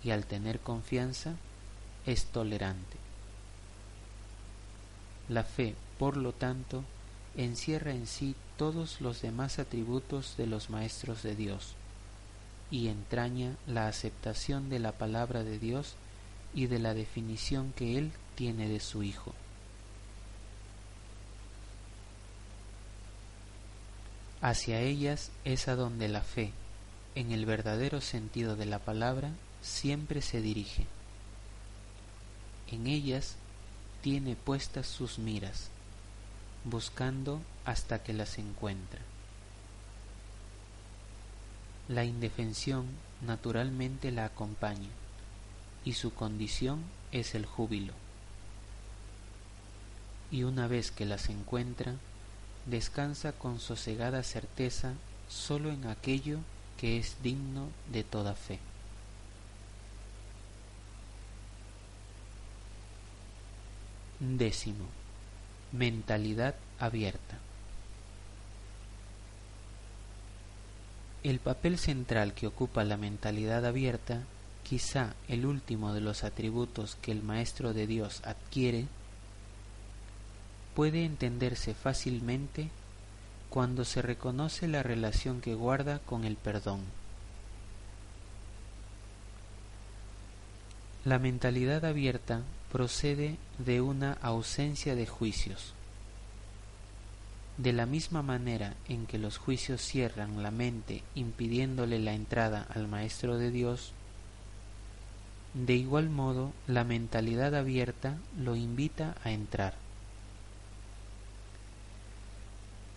y 0.03 0.11
al 0.11 0.24
tener 0.24 0.61
confianza, 0.61 1.34
es 2.07 2.26
tolerante. 2.26 2.97
La 5.28 5.43
fe, 5.43 5.74
por 5.99 6.16
lo 6.16 6.32
tanto, 6.32 6.84
encierra 7.37 7.93
en 7.93 8.07
sí 8.07 8.34
todos 8.57 9.01
los 9.01 9.20
demás 9.20 9.59
atributos 9.59 10.37
de 10.37 10.47
los 10.47 10.70
maestros 10.70 11.22
de 11.22 11.37
Dios 11.37 11.74
y 12.70 12.89
entraña 12.89 13.57
la 13.66 13.89
aceptación 13.89 14.70
de 14.70 14.78
la 14.78 14.93
palabra 14.93 15.45
de 15.45 15.59
Dios 15.59 15.95
y 16.55 16.66
de 16.66 16.78
la 16.78 16.95
definición 16.95 17.72
que 17.76 17.99
Él 17.99 18.12
tiene 18.34 18.68
de 18.68 18.80
su 18.80 19.03
Hijo. 19.03 19.34
Hacia 24.41 24.80
ellas 24.80 25.30
es 25.45 25.68
a 25.68 25.76
donde 25.76 26.09
la 26.09 26.22
fe, 26.22 26.53
en 27.14 27.32
el 27.32 27.47
verdadero 27.47 28.01
sentido 28.01 28.57
de 28.57 28.66
la 28.66 28.78
palabra, 28.78 29.30
siempre 29.61 30.22
se 30.22 30.41
dirige. 30.41 30.87
En 32.70 32.87
ellas 32.87 33.37
tiene 34.03 34.37
puestas 34.37 34.87
sus 34.87 35.18
miras 35.18 35.70
buscando 36.66 37.40
hasta 37.64 38.02
que 38.02 38.12
las 38.12 38.38
encuentra. 38.38 39.00
la 41.88 42.04
indefensión 42.04 42.86
naturalmente 43.22 44.10
la 44.10 44.24
acompaña, 44.24 44.88
y 45.84 45.92
su 45.92 46.12
condición 46.12 46.82
es 47.12 47.34
el 47.34 47.46
júbilo. 47.46 47.92
Y 50.30 50.42
una 50.42 50.66
vez 50.66 50.90
que 50.90 51.04
las 51.04 51.28
encuentra, 51.28 51.94
descansa 52.66 53.32
con 53.32 53.60
sosegada 53.60 54.22
certeza 54.24 54.94
sólo 55.28 55.70
en 55.70 55.86
aquello 55.86 56.40
que 56.76 56.98
es 56.98 57.22
digno 57.22 57.68
de 57.92 58.02
toda 58.02 58.34
fe. 58.34 58.58
Décimo. 64.18 64.86
Mentalidad 65.72 66.54
abierta. 66.78 67.38
El 71.24 71.40
papel 71.40 71.76
central 71.76 72.34
que 72.34 72.46
ocupa 72.46 72.84
la 72.84 72.96
mentalidad 72.96 73.66
abierta, 73.66 74.22
quizá 74.62 75.14
el 75.26 75.44
último 75.44 75.92
de 75.92 76.00
los 76.00 76.22
atributos 76.22 76.96
que 77.02 77.10
el 77.10 77.22
Maestro 77.22 77.72
de 77.74 77.88
Dios 77.88 78.22
adquiere, 78.24 78.86
puede 80.76 81.04
entenderse 81.04 81.74
fácilmente 81.74 82.70
cuando 83.50 83.84
se 83.84 84.02
reconoce 84.02 84.68
la 84.68 84.84
relación 84.84 85.40
que 85.40 85.54
guarda 85.54 85.98
con 85.98 86.24
el 86.24 86.36
perdón. 86.36 86.82
La 91.04 91.18
mentalidad 91.18 91.84
abierta 91.84 92.42
procede 92.77 93.39
de 93.57 93.81
una 93.81 94.18
ausencia 94.20 94.95
de 94.95 95.07
juicios. 95.07 95.72
De 97.57 97.72
la 97.72 97.87
misma 97.87 98.20
manera 98.20 98.74
en 98.87 99.07
que 99.07 99.16
los 99.16 99.39
juicios 99.39 99.81
cierran 99.81 100.43
la 100.43 100.51
mente 100.51 101.03
impidiéndole 101.14 101.99
la 101.99 102.12
entrada 102.12 102.66
al 102.68 102.87
Maestro 102.87 103.39
de 103.39 103.51
Dios, 103.51 103.93
de 105.55 105.72
igual 105.72 106.11
modo 106.11 106.53
la 106.66 106.85
mentalidad 106.85 107.55
abierta 107.55 108.18
lo 108.39 108.57
invita 108.57 109.16
a 109.24 109.31
entrar. 109.31 109.72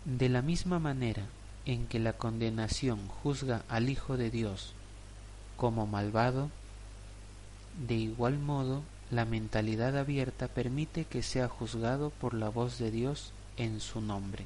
De 0.03 0.27
la 0.27 0.41
misma 0.41 0.79
manera 0.79 1.23
en 1.65 1.87
que 1.87 1.99
la 1.99 2.11
condenación 2.11 3.07
juzga 3.07 3.63
al 3.69 3.87
Hijo 3.87 4.17
de 4.17 4.29
Dios 4.29 4.73
como 5.55 5.87
malvado, 5.87 6.49
de 7.87 7.95
igual 7.95 8.39
modo 8.39 8.83
la 9.11 9.25
mentalidad 9.25 9.97
abierta 9.97 10.47
permite 10.47 11.05
que 11.05 11.23
sea 11.23 11.47
juzgado 11.47 12.11
por 12.11 12.33
la 12.33 12.49
voz 12.49 12.77
de 12.77 12.91
Dios 12.91 13.31
en 13.57 13.79
su 13.79 14.01
nombre. 14.01 14.45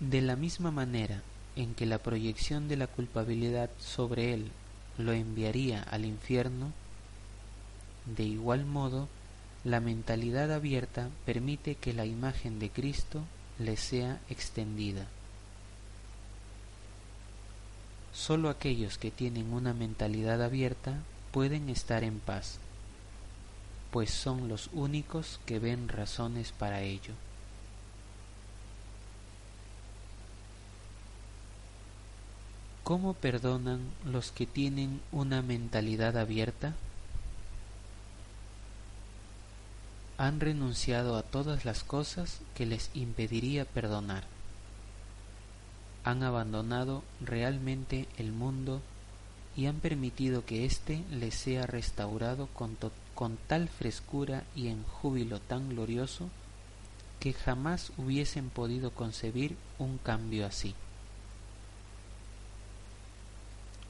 De 0.00 0.20
la 0.20 0.36
misma 0.36 0.70
manera 0.70 1.22
en 1.56 1.74
que 1.74 1.86
la 1.86 1.98
proyección 1.98 2.68
de 2.68 2.76
la 2.76 2.86
culpabilidad 2.86 3.70
sobre 3.78 4.34
él 4.34 4.50
lo 4.96 5.12
enviaría 5.12 5.82
al 5.82 6.04
infierno, 6.04 6.72
de 8.04 8.24
igual 8.24 8.64
modo 8.64 9.08
la 9.64 9.80
mentalidad 9.80 10.52
abierta 10.52 11.08
permite 11.24 11.74
que 11.74 11.92
la 11.92 12.06
imagen 12.06 12.58
de 12.58 12.70
Cristo 12.70 13.24
le 13.58 13.76
sea 13.76 14.20
extendida. 14.28 15.06
Solo 18.18 18.50
aquellos 18.50 18.98
que 18.98 19.12
tienen 19.12 19.52
una 19.52 19.72
mentalidad 19.72 20.42
abierta 20.42 20.94
pueden 21.30 21.68
estar 21.68 22.02
en 22.02 22.18
paz, 22.18 22.58
pues 23.92 24.10
son 24.10 24.48
los 24.48 24.70
únicos 24.72 25.38
que 25.46 25.60
ven 25.60 25.88
razones 25.88 26.50
para 26.50 26.82
ello. 26.82 27.14
¿Cómo 32.82 33.14
perdonan 33.14 33.82
los 34.04 34.32
que 34.32 34.46
tienen 34.46 35.00
una 35.12 35.40
mentalidad 35.40 36.16
abierta? 36.16 36.74
Han 40.16 40.40
renunciado 40.40 41.16
a 41.16 41.22
todas 41.22 41.64
las 41.64 41.84
cosas 41.84 42.40
que 42.56 42.66
les 42.66 42.90
impediría 42.94 43.64
perdonar 43.64 44.37
han 46.08 46.22
abandonado 46.22 47.02
realmente 47.20 48.08
el 48.16 48.32
mundo 48.32 48.80
y 49.54 49.66
han 49.66 49.76
permitido 49.76 50.46
que 50.46 50.64
éste 50.64 51.04
les 51.10 51.34
sea 51.34 51.66
restaurado 51.66 52.48
con, 52.54 52.78
tal 53.46 53.68
frescura 53.68 54.44
y 54.56 54.68
en 54.68 54.84
júbilo 54.84 55.38
tan 55.38 55.68
glorioso 55.68 56.30
que 57.20 57.34
jamás 57.34 57.92
hubiesen 57.98 58.48
podido 58.48 58.90
concebir 58.92 59.58
un 59.78 59.98
cambio 59.98 60.46
así. 60.46 60.74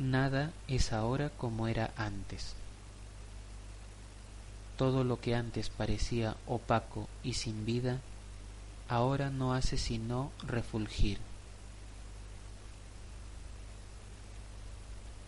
Nada 0.00 0.50
es 0.66 0.92
ahora 0.92 1.30
como 1.30 1.68
era 1.68 1.92
antes. 1.96 2.56
Todo 4.76 5.04
lo 5.04 5.20
que 5.20 5.36
antes 5.36 5.70
parecía 5.70 6.36
opaco 6.48 7.08
y 7.22 7.34
sin 7.34 7.64
vida, 7.64 8.00
ahora 8.88 9.30
no 9.30 9.54
hace 9.54 9.76
sino 9.76 10.32
refulgir. 10.44 11.27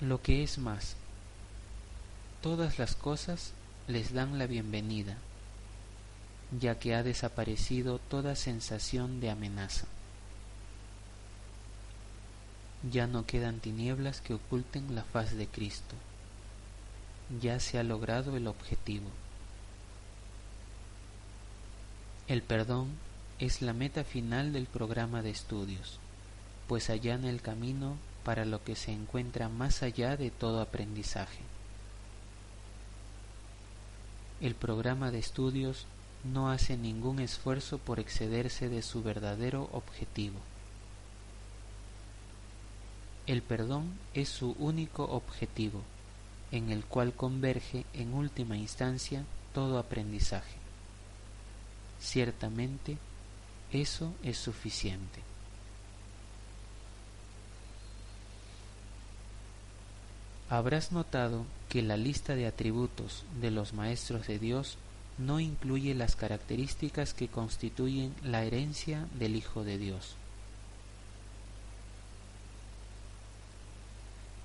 Lo 0.00 0.22
que 0.22 0.42
es 0.42 0.56
más, 0.56 0.96
todas 2.40 2.78
las 2.78 2.94
cosas 2.94 3.52
les 3.86 4.14
dan 4.14 4.38
la 4.38 4.46
bienvenida, 4.46 5.18
ya 6.58 6.78
que 6.78 6.94
ha 6.94 7.02
desaparecido 7.02 7.98
toda 7.98 8.34
sensación 8.34 9.20
de 9.20 9.28
amenaza. 9.28 9.84
Ya 12.90 13.06
no 13.06 13.26
quedan 13.26 13.60
tinieblas 13.60 14.22
que 14.22 14.32
oculten 14.32 14.94
la 14.94 15.04
faz 15.04 15.34
de 15.34 15.46
Cristo. 15.46 15.94
Ya 17.42 17.60
se 17.60 17.78
ha 17.78 17.82
logrado 17.82 18.38
el 18.38 18.46
objetivo. 18.46 19.10
El 22.26 22.40
perdón 22.40 22.88
es 23.38 23.60
la 23.60 23.74
meta 23.74 24.02
final 24.04 24.54
del 24.54 24.64
programa 24.64 25.20
de 25.20 25.28
estudios, 25.28 25.98
pues 26.68 26.88
allana 26.88 27.28
el 27.28 27.42
camino 27.42 27.98
para 28.24 28.44
lo 28.44 28.62
que 28.62 28.76
se 28.76 28.92
encuentra 28.92 29.48
más 29.48 29.82
allá 29.82 30.16
de 30.16 30.30
todo 30.30 30.60
aprendizaje. 30.60 31.40
El 34.40 34.54
programa 34.54 35.10
de 35.10 35.18
estudios 35.18 35.86
no 36.24 36.50
hace 36.50 36.76
ningún 36.76 37.20
esfuerzo 37.20 37.78
por 37.78 38.00
excederse 38.00 38.68
de 38.68 38.82
su 38.82 39.02
verdadero 39.02 39.68
objetivo. 39.72 40.38
El 43.26 43.42
perdón 43.42 43.98
es 44.14 44.28
su 44.28 44.52
único 44.58 45.04
objetivo, 45.04 45.82
en 46.50 46.70
el 46.70 46.84
cual 46.84 47.12
converge 47.12 47.84
en 47.92 48.14
última 48.14 48.56
instancia 48.56 49.24
todo 49.54 49.78
aprendizaje. 49.78 50.56
Ciertamente, 52.00 52.98
eso 53.72 54.12
es 54.22 54.38
suficiente. 54.38 55.29
Habrás 60.50 60.90
notado 60.90 61.46
que 61.68 61.80
la 61.80 61.96
lista 61.96 62.34
de 62.34 62.48
atributos 62.48 63.22
de 63.40 63.52
los 63.52 63.72
maestros 63.72 64.26
de 64.26 64.40
Dios 64.40 64.78
no 65.16 65.38
incluye 65.38 65.94
las 65.94 66.16
características 66.16 67.14
que 67.14 67.28
constituyen 67.28 68.12
la 68.24 68.42
herencia 68.42 69.06
del 69.16 69.36
Hijo 69.36 69.62
de 69.62 69.78
Dios. 69.78 70.16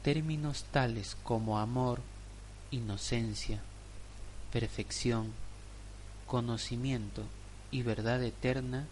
Términos 0.03 0.65
tales 0.65 1.17
como 1.23 1.57
amor, 1.57 2.01
inocencia, 2.69 3.63
perfección, 4.53 5.31
conocimiento 6.27 7.23
y 7.71 7.81
verdad 7.81 8.21
eterna 8.21 8.85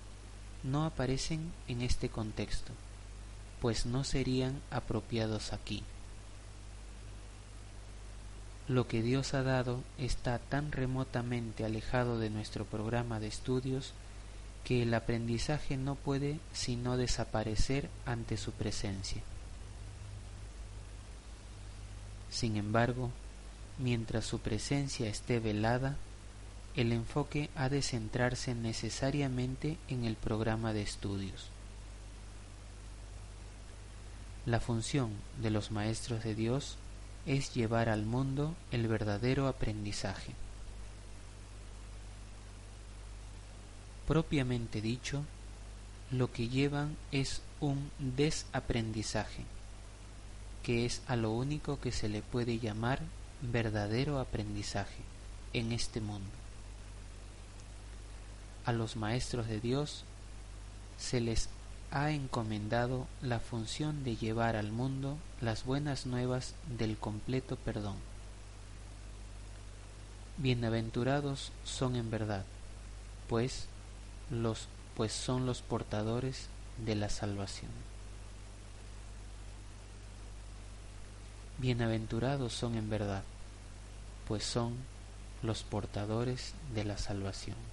no 0.63 0.83
aparecen 0.83 1.51
en 1.67 1.83
este 1.83 2.09
contexto, 2.09 2.71
pues 3.61 3.85
no 3.85 4.03
serían 4.03 4.59
apropiados 4.71 5.53
aquí. 5.53 5.83
Lo 8.67 8.87
que 8.87 9.01
Dios 9.01 9.33
ha 9.33 9.43
dado 9.43 9.83
está 9.97 10.39
tan 10.39 10.71
remotamente 10.71 11.65
alejado 11.65 12.17
de 12.17 12.29
nuestro 12.29 12.63
programa 12.63 13.19
de 13.19 13.27
estudios 13.27 13.93
que 14.63 14.83
el 14.83 14.93
aprendizaje 14.93 15.75
no 15.75 15.95
puede 15.95 16.39
sino 16.53 16.95
desaparecer 16.95 17.89
ante 18.05 18.37
su 18.37 18.53
presencia. 18.53 19.21
Sin 22.29 22.55
embargo, 22.55 23.11
mientras 23.77 24.25
su 24.25 24.39
presencia 24.39 25.09
esté 25.09 25.39
velada, 25.39 25.97
el 26.75 26.93
enfoque 26.93 27.49
ha 27.55 27.69
de 27.69 27.81
centrarse 27.81 28.55
necesariamente 28.55 29.77
en 29.89 30.05
el 30.05 30.15
programa 30.15 30.73
de 30.73 30.81
estudios. 30.81 31.49
La 34.45 34.59
función 34.59 35.11
de 35.41 35.51
los 35.51 35.71
maestros 35.71 36.23
de 36.23 36.33
Dios 36.33 36.77
es 37.25 37.53
llevar 37.53 37.89
al 37.89 38.05
mundo 38.05 38.55
el 38.71 38.87
verdadero 38.87 39.47
aprendizaje. 39.47 40.33
Propiamente 44.07 44.81
dicho, 44.81 45.23
lo 46.11 46.31
que 46.31 46.49
llevan 46.49 46.97
es 47.11 47.41
un 47.61 47.89
desaprendizaje, 47.97 49.43
que 50.61 50.85
es 50.85 51.01
a 51.07 51.15
lo 51.15 51.31
único 51.31 51.79
que 51.79 51.91
se 51.91 52.09
le 52.09 52.21
puede 52.21 52.59
llamar 52.59 52.99
verdadero 53.41 54.19
aprendizaje 54.19 55.01
en 55.53 55.71
este 55.71 56.01
mundo. 56.01 56.29
A 58.65 58.71
los 58.71 58.95
maestros 58.95 59.47
de 59.47 59.59
Dios 59.59 60.03
se 60.97 61.19
les 61.21 61.49
ha 61.95 62.09
encomendado 62.09 63.05
la 63.21 63.39
función 63.39 64.03
de 64.03 64.15
llevar 64.15 64.55
al 64.55 64.71
mundo 64.71 65.19
las 65.41 65.63
buenas 65.63 66.07
nuevas 66.07 66.55
del 66.79 66.97
completo 66.97 67.55
perdón. 67.55 67.97
Bienaventurados 70.37 71.51
son 71.63 71.95
en 71.95 72.09
verdad, 72.09 72.45
pues 73.29 73.67
los 74.31 74.67
pues 74.95 75.13
son 75.13 75.45
los 75.45 75.61
portadores 75.61 76.47
de 76.83 76.95
la 76.95 77.09
salvación. 77.09 77.69
Bienaventurados 81.59 82.53
son 82.53 82.75
en 82.75 82.89
verdad, 82.89 83.23
pues 84.27 84.43
son 84.43 84.73
los 85.43 85.61
portadores 85.61 86.55
de 86.73 86.85
la 86.85 86.97
salvación. 86.97 87.72